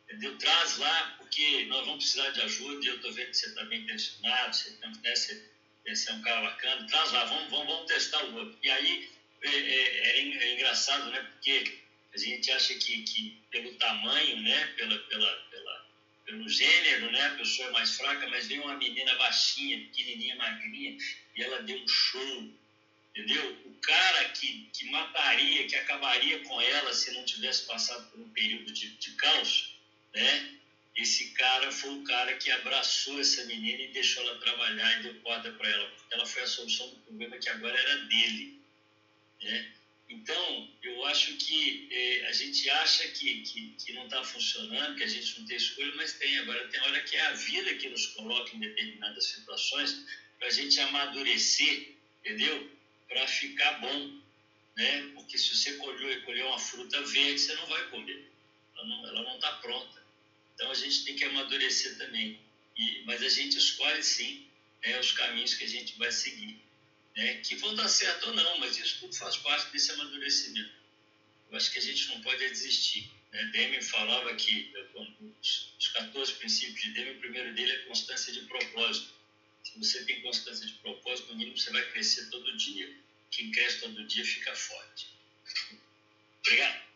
[0.07, 0.37] Entendeu?
[0.37, 3.63] Traz lá, porque nós vamos precisar de ajuda e eu estou vendo que você está
[3.65, 5.49] bem intencionado, você, né, você,
[5.85, 8.57] você é um cara bacana, traz lá, vamos, vamos, vamos testar o outro.
[8.63, 9.09] E aí
[9.41, 11.19] é, é, é, é engraçado, né?
[11.33, 11.79] Porque
[12.13, 14.67] a gente acha que, que pelo tamanho, né?
[14.77, 15.85] Pela, pela, pela,
[16.25, 17.21] pelo gênero, né?
[17.27, 20.97] A pessoa é mais fraca, mas veio uma menina baixinha, pequenininha, magrinha,
[21.35, 22.49] e ela deu um show,
[23.11, 23.61] entendeu?
[23.65, 28.29] O cara que, que mataria, que acabaria com ela se não tivesse passado por um
[28.29, 29.76] período de, de caos,
[30.13, 30.57] né?
[30.95, 35.15] Esse cara foi o cara que abraçou essa menina e deixou ela trabalhar e deu
[35.21, 38.59] corda para ela, porque ela foi a solução do problema que agora era dele,
[39.41, 39.73] né?
[40.09, 45.03] Então, eu acho que eh, a gente acha que, que, que não está funcionando, que
[45.03, 46.37] a gente não tem escolha, mas tem.
[46.39, 50.05] Agora, tem hora que é a vida que nos coloca em determinadas situações
[50.39, 52.71] para a gente amadurecer, entendeu?
[53.09, 54.21] Para ficar bom,
[54.77, 55.11] né?
[55.13, 58.31] Porque se você colheu, colheu uma fruta verde, você não vai comer.
[58.77, 59.96] Ela não está pronta.
[60.57, 62.41] Então, a gente tem que amadurecer também.
[62.75, 64.43] E, mas a gente escolhe, sim,
[64.81, 66.59] é, os caminhos que a gente vai seguir
[67.17, 70.71] né, que vão dar certo ou não, mas isso tudo faz parte desse amadurecimento.
[71.49, 73.11] Eu acho que a gente não pode desistir.
[73.31, 73.81] Né?
[73.81, 74.71] Falava que
[75.41, 79.13] os 14 princípios de Deming, o primeiro dele é constância de propósito.
[79.63, 82.95] Se você tem constância de propósito, no mínimo você vai crescer todo dia.
[83.31, 85.07] Quem cresce todo dia fica forte.
[86.45, 86.86] Obrigado.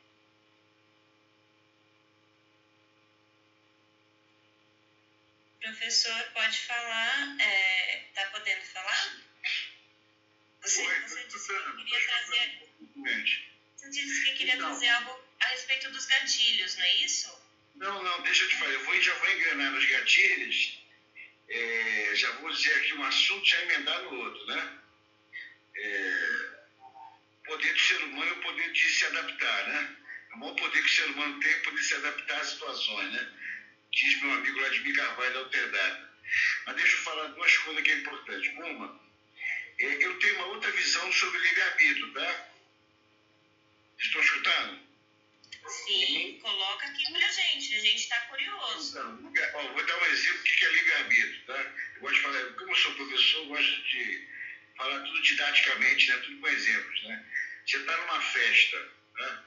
[5.61, 7.35] Professor, pode falar?
[7.35, 9.21] Está é, tá podendo falar?
[10.61, 12.59] Você, Oi, você disse que queria trazer.
[13.75, 17.41] Você disse que queria então, trazer algo a respeito dos gatilhos, não é isso?
[17.75, 18.71] Não, não, deixa eu te falar.
[18.71, 20.81] Eu vou, já vou engrenar nos gatilhos.
[21.47, 24.79] É, já vou dizer aqui um assunto já emendar no outro, né?
[25.75, 26.49] É,
[27.45, 29.97] poder do ser humano é o poder de se adaptar, né?
[30.31, 32.49] É o maior poder que o ser humano tem é poder de se adaptar às
[32.49, 33.31] situações, né?
[33.93, 36.11] Diz meu amigo Vladimir Carvalho da Alterdata.
[36.65, 38.49] Mas deixa eu falar duas coisas que é importante.
[38.49, 39.01] Uma,
[39.79, 42.47] é, eu tenho uma outra visão sobre livre-arbítrio, tá?
[43.99, 44.79] Estão escutando?
[45.67, 48.97] Sim, coloca aqui pra gente, a gente está curioso.
[48.97, 51.73] Então, ó, vou dar um exemplo do que é livre-arbítrio, tá?
[51.95, 54.27] Eu gosto de falar, como eu sou professor, eu gosto de
[54.77, 56.17] falar tudo didaticamente, né?
[56.17, 57.25] Tudo com exemplos, né?
[57.65, 59.43] Você está numa festa, né?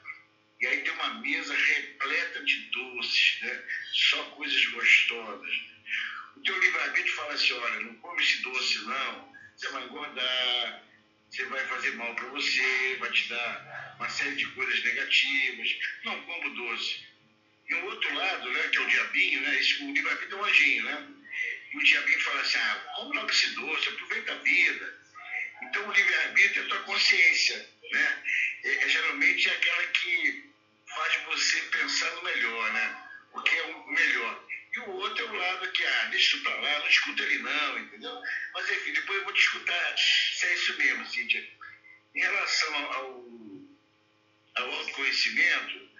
[0.61, 3.63] E aí tem uma mesa repleta de doces, né?
[3.93, 5.61] Só coisas gostosas.
[6.37, 10.83] O teu livre-arbítrio fala assim, olha, não come esse doce não, você vai engordar,
[11.31, 15.77] você vai fazer mal para você, vai te dar uma série de coisas negativas.
[16.05, 17.05] Não como doce.
[17.69, 20.45] E o outro lado, né, que é o diabinho, né, esse, o livre-arbítrio é um
[20.45, 21.09] anjinho, né?
[21.73, 25.05] E o diabinho fala assim, ah, come logo esse doce, aproveita a vida.
[25.63, 28.23] Então o livre-arbítrio é a tua consciência, né?
[28.65, 30.51] É, é, geralmente é aquela que
[30.89, 33.09] faz você pensar no melhor, né?
[33.35, 34.45] O que é o melhor.
[34.73, 37.39] E o outro é o lado que, ah, deixa isso pra lá, não escuta ele
[37.39, 38.23] não, entendeu?
[38.55, 41.49] Mas enfim, depois eu vou te escutar se é isso mesmo, Cíntia.
[42.15, 43.25] Em relação ao,
[44.57, 45.91] ao autoconhecimento,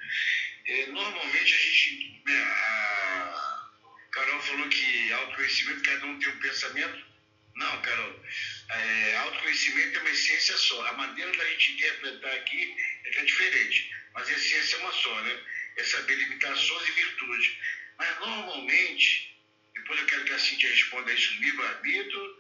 [0.67, 2.23] é, normalmente a gente.
[2.25, 3.71] Né, a
[4.11, 7.14] Carol falou que autoconhecimento, cada um tem um pensamento.
[7.57, 8.21] Não, Carol.
[8.69, 10.87] É, autoconhecimento é uma essência só.
[10.87, 12.75] A maneira da gente interpretar aqui
[13.05, 13.91] é que é diferente.
[14.13, 15.41] Mas a essência é uma só, né?
[15.77, 17.57] É saber limitações e virtudes.
[17.97, 19.37] Mas normalmente,
[19.75, 22.39] depois eu quero que a Cintia responda isso do livre-arbítrio,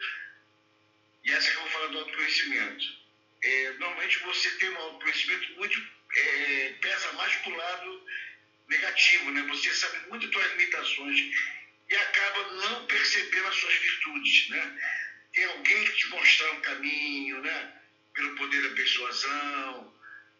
[1.24, 2.84] e essa que eu vou falar do autoconhecimento.
[3.42, 5.94] É, normalmente você tem um autoconhecimento muito.
[6.16, 8.06] É, pesa mais para o lado
[8.68, 9.42] negativo, né?
[9.48, 11.20] Você sabe muito das suas limitações
[11.88, 14.80] e acaba não percebendo as suas virtudes, né?
[15.34, 17.72] Tem alguém que te mostrar um caminho, né?
[18.14, 19.92] Pelo poder da persuasão,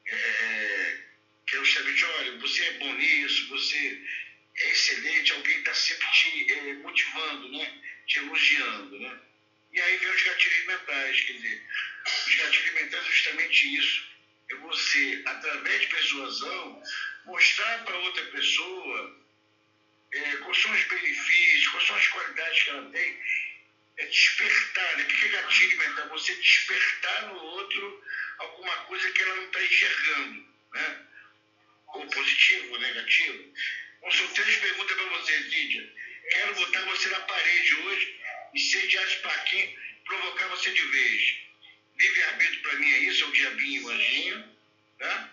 [0.07, 0.99] é,
[1.47, 4.01] que é justamente, olha, você é bom nisso, você
[4.57, 7.81] é excelente, alguém está sempre te é, motivando, né?
[8.07, 8.99] te elogiando.
[8.99, 9.21] Né?
[9.73, 11.63] E aí vem os gatilhos mentais, quer dizer,
[12.27, 14.15] os gatilhos mentais é justamente isso.
[14.51, 16.83] É você, através de persuasão,
[17.25, 19.25] mostrar para outra pessoa
[20.13, 23.19] é, quais são os benefícios, quais são as qualidades que ela tem.
[23.97, 25.05] É despertar, né?
[25.05, 26.09] O que é gatilho mental?
[26.09, 28.05] Você despertar no outro
[28.39, 31.07] alguma coisa que ela não está enxergando, né?
[31.95, 33.55] Ou positivo ou negativo.
[34.01, 35.93] Bom, são três perguntas para você, Lídia.
[36.31, 38.21] Quero botar você na parede hoje,
[38.55, 41.37] incendiar esse parquinho, provocar você de vez.
[41.99, 44.57] Livre-arbítrio para mim é isso, é o diabinho e o anjinho.
[44.99, 45.31] Tá?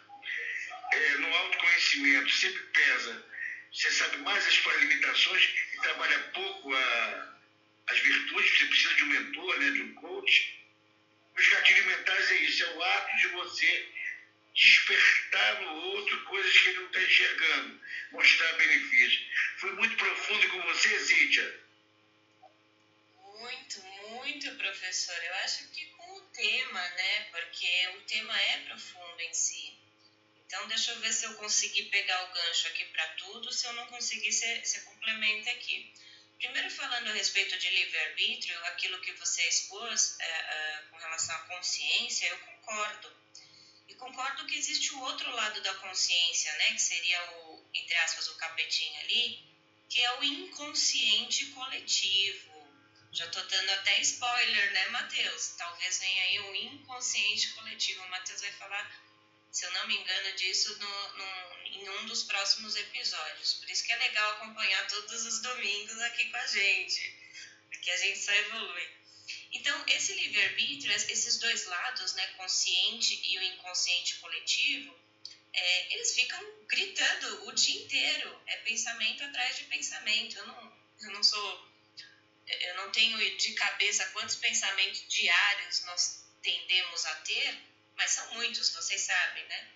[0.93, 3.25] É, no autoconhecimento sempre pesa.
[3.73, 7.39] Você sabe mais as suas limitações e trabalha pouco a,
[7.87, 8.57] as virtudes.
[8.57, 10.59] Você precisa de um mentor, né, de um coach.
[11.37, 13.89] Os gatilhos mentais é isso, é o ato de você
[14.53, 19.23] despertar no outro coisas que ele não está enxergando, mostrar benefícios.
[19.57, 21.61] Foi muito profundo com você, Cíntia?
[23.39, 25.15] Muito, muito, professor.
[25.23, 27.27] Eu acho que com o tema, né?
[27.31, 29.77] Porque o tema é profundo em si.
[30.45, 33.51] Então, deixa eu ver se eu conseguir pegar o gancho aqui para tudo.
[33.53, 35.91] Se eu não conseguir, você complementa aqui.
[36.41, 41.39] Primeiro, falando a respeito de livre-arbítrio, aquilo que você expôs é, é, com relação à
[41.41, 43.15] consciência, eu concordo.
[43.87, 48.27] E concordo que existe o outro lado da consciência, né, que seria o, entre aspas,
[48.27, 49.39] o capetinho ali,
[49.87, 52.73] que é o inconsciente coletivo.
[53.11, 55.49] Já tô dando até spoiler, né, Matheus?
[55.55, 58.01] Talvez venha aí o inconsciente coletivo.
[58.01, 59.03] O Matheus vai falar,
[59.51, 63.55] se eu não me engano, disso no, no, em um dos próximos episódios.
[63.55, 67.15] Por isso que é legal acompanhar todos os domingos aqui com a gente,
[67.69, 68.89] porque a gente só evolui.
[69.53, 74.97] Então, esse livre-arbítrio, esses dois lados, né, consciente e o inconsciente coletivo,
[75.53, 78.41] é, eles ficam gritando o dia inteiro.
[78.47, 80.37] É pensamento atrás de pensamento.
[80.37, 81.71] Eu não, eu não sou.
[82.47, 87.61] Eu não tenho de cabeça quantos pensamentos diários nós tendemos a ter,
[87.95, 89.67] mas são muitos, vocês sabem, né?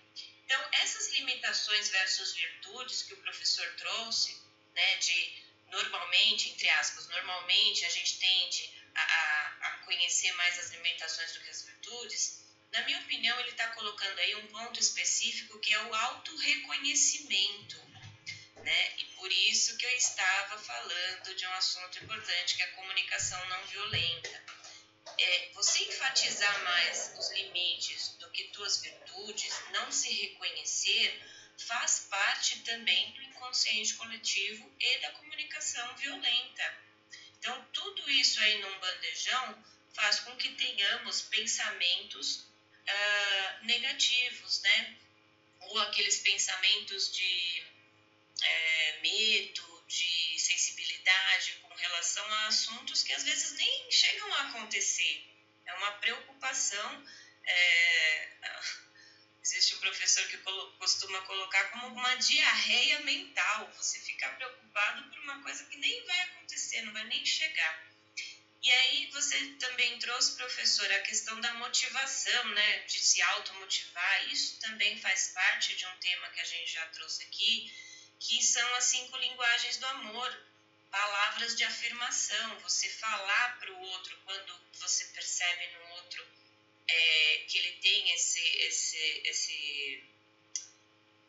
[0.44, 4.40] Então, essas limitações versus virtudes que o professor trouxe,
[4.74, 11.32] né, de normalmente, entre aspas, normalmente a gente tende a, a conhecer mais as limitações
[11.32, 12.46] do que as virtudes,
[12.76, 17.76] na minha opinião, ele está colocando aí um ponto específico que é o autorreconhecimento.
[18.56, 18.94] Né?
[18.98, 23.48] E por isso que eu estava falando de um assunto importante, que é a comunicação
[23.48, 24.44] não violenta.
[25.18, 31.22] É, você enfatizar mais os limites do que tuas virtudes, não se reconhecer,
[31.58, 36.78] faz parte também do inconsciente coletivo e da comunicação violenta.
[37.38, 39.64] Então, tudo isso aí num bandejão
[39.94, 44.96] faz com que tenhamos pensamentos uh, negativos, né?
[45.60, 47.64] Ou aqueles pensamentos de
[48.42, 55.30] é, medo, de sensibilidade com relação a assuntos que às vezes nem chegam a acontecer.
[55.66, 57.06] É uma preocupação.
[57.44, 58.30] É,
[59.44, 60.38] existe um professor que
[60.78, 63.70] costuma colocar como uma diarreia mental.
[63.76, 67.86] Você fica preocupado por uma coisa que nem vai acontecer, não vai nem chegar.
[68.62, 74.28] E aí você também trouxe, professor, a questão da motivação, né, de se automotivar.
[74.32, 77.72] Isso também faz parte de um tema que a gente já trouxe aqui,
[78.18, 80.45] que são as cinco linguagens do amor,
[80.96, 82.58] palavras de afirmação.
[82.60, 86.26] Você falar para o outro quando você percebe no outro
[86.88, 90.04] é, que ele tem esse, esse, esse,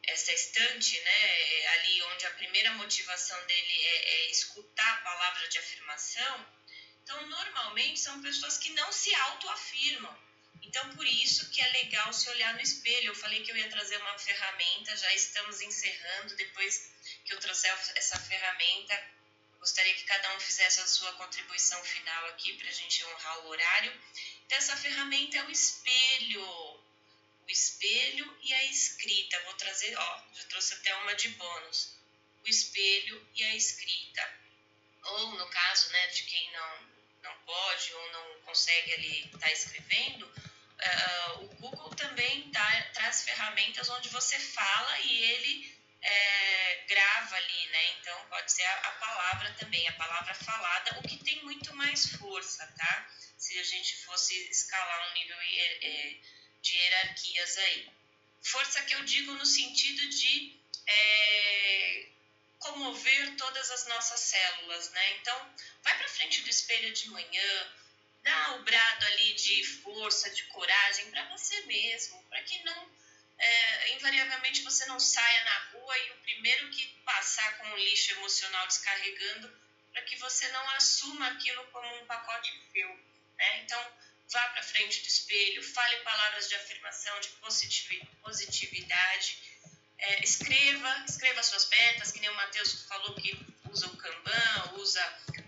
[0.04, 5.58] essa estante, né, ali onde a primeira motivação dele é, é escutar a palavra de
[5.58, 6.58] afirmação
[7.08, 10.14] então, normalmente são pessoas que não se autoafirmam.
[10.62, 13.08] Então, por isso que é legal se olhar no espelho.
[13.08, 16.36] Eu falei que eu ia trazer uma ferramenta, já estamos encerrando.
[16.36, 16.92] Depois
[17.24, 19.02] que eu trouxer essa ferramenta,
[19.60, 23.48] gostaria que cada um fizesse a sua contribuição final aqui para a gente honrar o
[23.50, 24.02] horário.
[24.46, 26.44] Então, essa ferramenta é o espelho.
[26.44, 29.42] O espelho e a escrita.
[29.44, 31.96] Vou trazer, ó, já trouxe até uma de bônus.
[32.46, 34.40] O espelho e a escrita.
[35.04, 39.52] Ou, no caso, né, de quem não não pode ou não consegue ali estar tá
[39.52, 45.77] escrevendo, uh, o Google também tá, traz ferramentas onde você fala e ele
[46.08, 47.92] é, grava ali, né?
[48.00, 52.06] Então pode ser a, a, palavra também, a palavra falada, o que tem muito mais
[52.16, 53.10] força, tá?
[53.38, 56.16] Se a gente fosse escalar um nível é,
[56.62, 57.92] de hierarquias aí.
[58.42, 62.08] Força que eu digo no sentido de é,
[62.60, 65.18] comover todas as nossas células, né?
[65.20, 67.74] Então, vai para frente do espelho de manhã,
[68.24, 72.90] dá o brado ali de força, de coragem para você mesmo, para que não
[73.38, 78.12] é, invariavelmente você não saia na rua e o primeiro que passar com o lixo
[78.14, 79.52] emocional descarregando,
[79.92, 82.90] para que você não assuma aquilo como um pacote seu,
[83.38, 83.60] né?
[83.64, 83.92] Então,
[84.32, 87.30] vá para frente do espelho, fale palavras de afirmação, de
[88.22, 89.38] positividade
[90.00, 93.38] é, escreva, escreva suas metas, que nem o Matheus falou que
[93.70, 95.02] usa o Kanban, usa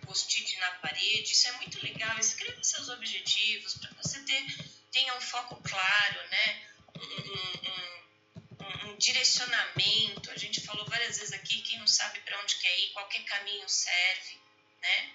[0.06, 2.18] post-it na parede, isso é muito legal.
[2.18, 4.44] Escreva seus objetivos para você ter,
[4.92, 6.69] tenha um foco claro, né?
[7.00, 10.32] Um, um, direcionamento.
[10.32, 13.68] A gente falou várias vezes aqui, quem não sabe para onde quer ir, qualquer caminho
[13.68, 14.38] serve,
[14.82, 15.12] né?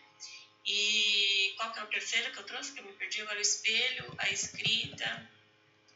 [0.66, 3.38] E qual que é o terceiro que eu trouxe, que eu me perdi agora?
[3.38, 5.30] O espelho, a escrita,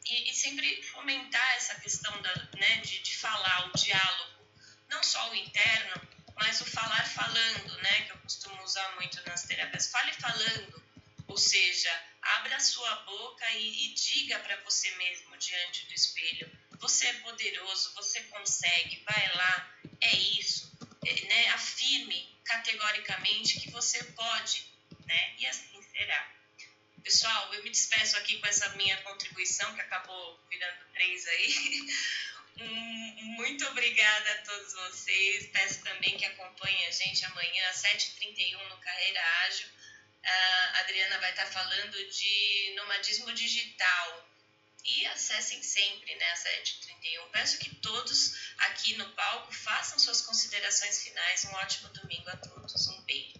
[0.05, 4.47] e, e sempre fomentar essa questão da, né, de, de falar, o diálogo,
[4.89, 6.01] não só o interno,
[6.35, 9.91] mas o falar falando, né, que eu costumo usar muito nas terapias.
[9.91, 10.83] Fale falando,
[11.27, 11.91] ou seja,
[12.21, 17.13] abra a sua boca e, e diga para você mesmo diante do espelho você é
[17.15, 20.71] poderoso, você consegue, vai lá, é isso,
[21.05, 21.49] é, né?
[21.49, 24.65] Afirme categoricamente que você pode,
[25.05, 25.35] né?
[25.37, 26.35] E assim será.
[27.03, 31.87] Pessoal, eu me despeço aqui com essa minha contribuição, que acabou virando três aí.
[33.37, 35.47] Muito obrigada a todos vocês.
[35.47, 39.67] Peço também que acompanhem a gente amanhã às 7h31 no Carreira Ágil.
[40.23, 44.29] A Adriana vai estar falando de nomadismo digital.
[44.85, 47.29] E acessem sempre né, a 7h31.
[47.31, 51.45] Peço que todos aqui no palco façam suas considerações finais.
[51.45, 52.87] Um ótimo domingo a todos.
[52.87, 53.39] Um beijo.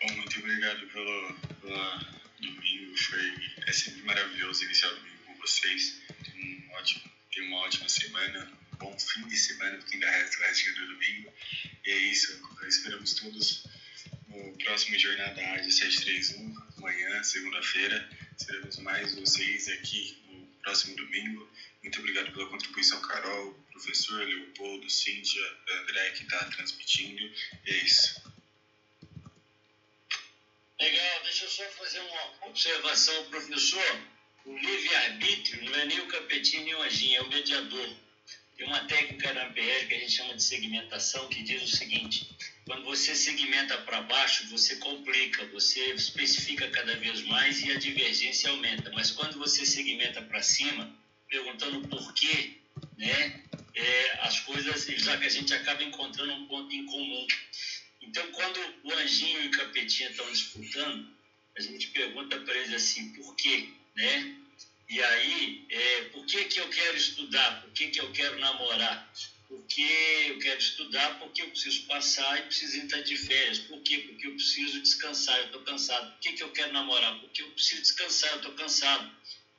[0.00, 1.98] Bom, muito obrigado pelo, pelo
[2.40, 2.96] domingo.
[2.96, 6.00] Foi, é sempre maravilhoso iniciar o domingo com vocês.
[6.34, 10.86] Um ótimo, uma ótima semana, um bom fim de semana, porque ainda resta o do
[10.88, 11.32] domingo.
[11.84, 13.64] E é isso, esperamos todos
[14.32, 18.08] no próximo Jornada Ágil 731, amanhã, segunda-feira.
[18.36, 21.48] Seremos mais vocês aqui no próximo domingo.
[21.82, 25.42] Muito obrigado pela contribuição, Carol, professor Leopoldo, Cíntia,
[25.82, 27.30] André, que está transmitindo.
[27.66, 28.22] É isso.
[30.80, 34.00] Legal, deixa eu só fazer uma observação, professor.
[34.44, 37.96] O livre-arbítrio não é nem o capetinho nem o agim, é o mediador.
[38.56, 42.28] Tem uma técnica na PR que a gente chama de segmentação que diz o seguinte:
[42.66, 48.50] quando você segmenta para baixo, você complica, você especifica cada vez mais e a divergência
[48.50, 48.90] aumenta.
[48.92, 50.94] Mas quando você segmenta para cima,
[51.28, 52.58] perguntando por quê,
[52.96, 53.42] né,
[53.74, 57.26] é, as coisas, já que a gente acaba encontrando um ponto em comum.
[58.00, 61.08] Então, quando o Anjinho e o Capetinha estão disputando,
[61.56, 63.68] a gente pergunta para eles assim, por quê?
[63.94, 64.36] Né?
[64.88, 67.62] E aí, é, por que, que eu quero estudar?
[67.62, 69.10] Por que, que eu quero namorar?
[69.52, 69.82] Porque
[70.28, 73.58] eu quero estudar, porque eu preciso passar e preciso entrar de férias.
[73.58, 73.98] Por quê?
[73.98, 76.10] Porque eu preciso descansar, eu estou cansado.
[76.10, 77.20] Por que, que eu quero namorar?
[77.20, 79.14] Porque eu preciso descansar, eu estou cansado.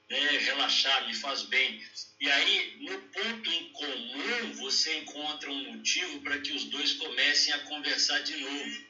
[0.09, 0.37] Né?
[0.37, 1.79] Relaxar me faz bem.
[2.19, 7.53] E aí, no ponto em comum, você encontra um motivo para que os dois comecem
[7.53, 8.85] a conversar de novo,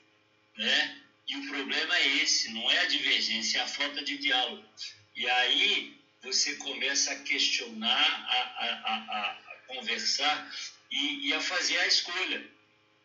[0.58, 1.02] né?
[1.28, 4.64] E o problema é esse, não é a divergência, é a falta de diálogo.
[5.18, 10.50] E aí você começa a questionar, a, a, a, a conversar
[10.94, 12.46] e, e a fazer a escolha.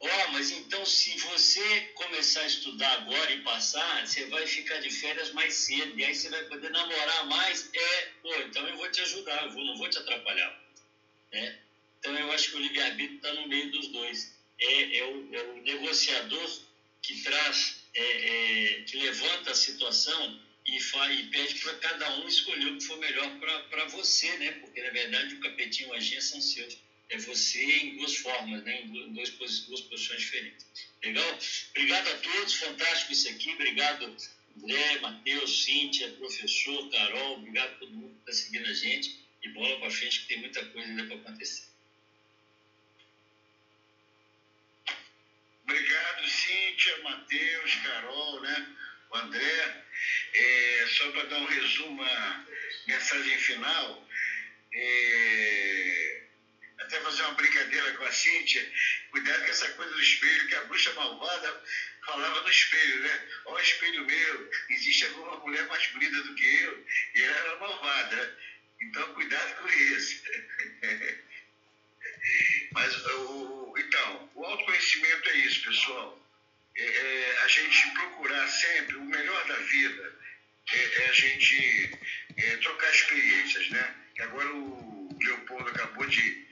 [0.01, 4.78] Ó, oh, mas então se você começar a estudar agora e passar, você vai ficar
[4.78, 7.68] de férias mais cedo, e aí você vai poder namorar mais.
[7.74, 10.62] É, pô, então eu vou te ajudar, eu vou, não vou te atrapalhar.
[11.32, 11.59] Né?
[11.99, 14.39] Então eu acho que o livre-arbítrio está no meio dos dois.
[14.61, 16.61] É, é, o, é o negociador
[17.03, 22.66] que traz, é, é, que levanta a situação e, e pede para cada um escolher
[22.66, 23.28] o que for melhor
[23.70, 24.53] para você, né?
[24.53, 26.78] Porque na verdade o capetinho e o agir são seus
[27.11, 28.82] é você em duas formas, né?
[28.82, 30.66] em duas, duas posições diferentes.
[31.02, 31.38] Legal?
[31.70, 33.50] Obrigado a todos, fantástico isso aqui.
[33.52, 34.16] Obrigado,
[34.56, 37.38] André, Matheus, Cíntia, professor, Carol.
[37.38, 39.26] Obrigado a todo mundo que está seguindo a gente.
[39.42, 41.68] E bola para frente, que tem muita coisa ainda para acontecer.
[45.62, 48.76] Obrigado, Cíntia, Matheus, Carol, né?
[49.11, 49.84] o André.
[50.34, 52.44] É, só para dar um resumo, a
[52.86, 54.09] mensagem final.
[54.72, 56.07] É,
[56.89, 58.66] até fazer uma brincadeira com a Cíntia,
[59.11, 61.62] cuidado com essa coisa do espelho, que a bruxa malvada
[62.07, 63.28] falava no espelho, né?
[63.45, 67.59] Ó oh, espelho meu, existe alguma mulher mais bonita do que eu, e ela era
[67.59, 68.39] malvada.
[68.80, 70.22] Então, cuidado com isso.
[72.72, 76.26] Mas, o, então, o autoconhecimento é isso, pessoal.
[76.74, 80.18] É, é, a gente procurar sempre o melhor da vida,
[80.72, 81.99] é, é a gente
[82.36, 83.95] é, trocar experiências, né?
[84.14, 86.47] Que agora o Leopoldo acabou de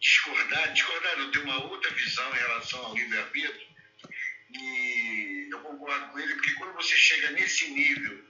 [0.00, 3.66] discordar, discordar não, ter uma outra visão em relação ao livre-arbítrio.
[4.50, 8.24] E eu concordo com ele, porque quando você chega nesse nível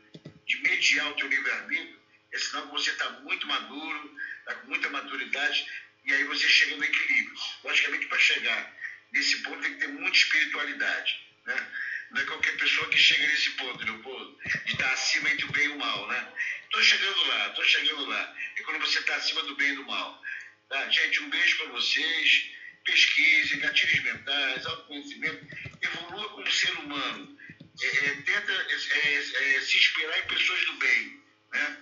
[0.46, 2.00] de mediar o teu livre-arbítrio,
[2.32, 5.66] é sinal que você está muito maduro, está com muita maturidade,
[6.04, 7.34] e aí você chega no equilíbrio.
[7.62, 8.74] Logicamente, para chegar
[9.12, 11.20] nesse ponto tem que ter muita espiritualidade.
[11.46, 11.72] Né?
[12.10, 15.64] Não é qualquer pessoa que chega nesse ponto, Leopoldo, de estar acima entre o bem
[15.64, 16.08] e o mal.
[16.08, 16.32] Né?
[16.64, 18.36] Estou chegando lá, estou chegando lá.
[18.56, 20.22] É quando você está acima do bem e do mal.
[20.68, 20.88] Tá?
[20.88, 22.50] Gente, um beijo para vocês.
[22.84, 25.46] Pesquise, gatilhos mentais, autoconhecimento.
[25.80, 27.38] Evolua como ser humano.
[27.80, 31.22] É, é, tenta é, é, se inspirar em pessoas do bem.
[31.52, 31.76] Né?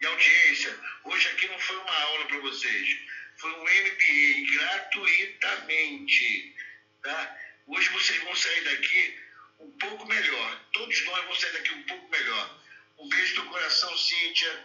[0.00, 2.98] E audiência, hoje aqui não foi uma aula para vocês.
[3.36, 6.56] Foi um MPA gratuitamente.
[7.02, 7.38] Tá?
[7.66, 9.18] Hoje vocês vão sair daqui
[9.60, 10.64] um pouco melhor.
[10.72, 12.60] Todos nós vamos sair daqui um pouco melhor.
[12.98, 14.64] Um beijo do coração, Cíntia.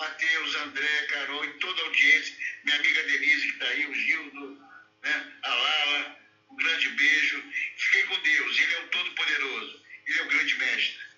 [0.00, 2.34] Matheus, André, Carol e toda a audiência,
[2.64, 4.66] minha amiga Denise que está aí, o Gildo,
[5.02, 6.16] né, a Lala,
[6.50, 7.52] um grande beijo.
[7.76, 11.10] Fiquem com Deus, Ele é o Todo-Poderoso, Ele é o grande mestre.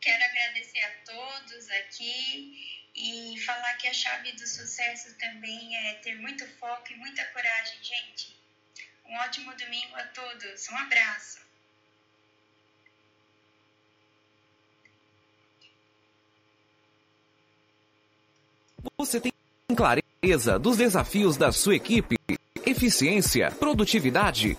[0.00, 6.14] Quero agradecer a todos aqui E falar que a chave do sucesso também é ter
[6.16, 8.36] muito foco e muita coragem, gente.
[9.06, 10.68] Um ótimo domingo a todos.
[10.68, 11.41] Um abraço.
[18.98, 19.32] Você tem
[19.74, 22.16] clareza dos desafios da sua equipe,
[22.64, 24.56] eficiência, produtividade,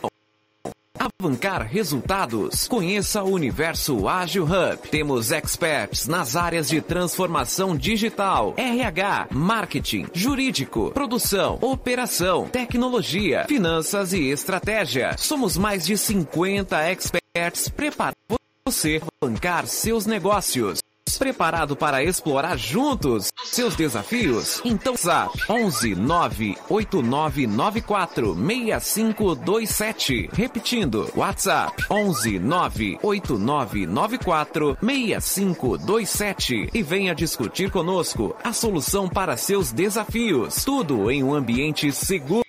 [1.24, 2.68] Avancar resultados.
[2.68, 4.90] Conheça o Universo Ágil Hub.
[4.90, 14.30] Temos experts nas áreas de transformação digital, RH, marketing, jurídico, produção, operação, tecnologia, finanças e
[14.30, 15.18] estratégia.
[15.18, 20.80] Somos mais de 50 experts preparados você bancar seus negócios.
[21.18, 24.62] Preparado para explorar juntos seus desafios?
[24.64, 30.30] Então Zap 11 98994 6527.
[30.34, 40.64] Repetindo, WhatsApp 11 98994 6527 e venha discutir conosco a solução para seus desafios.
[40.64, 42.44] Tudo em um ambiente seguro.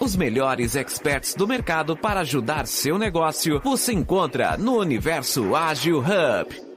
[0.00, 6.71] Os melhores experts do mercado para ajudar seu negócio você encontra no Universo Ágil Hub.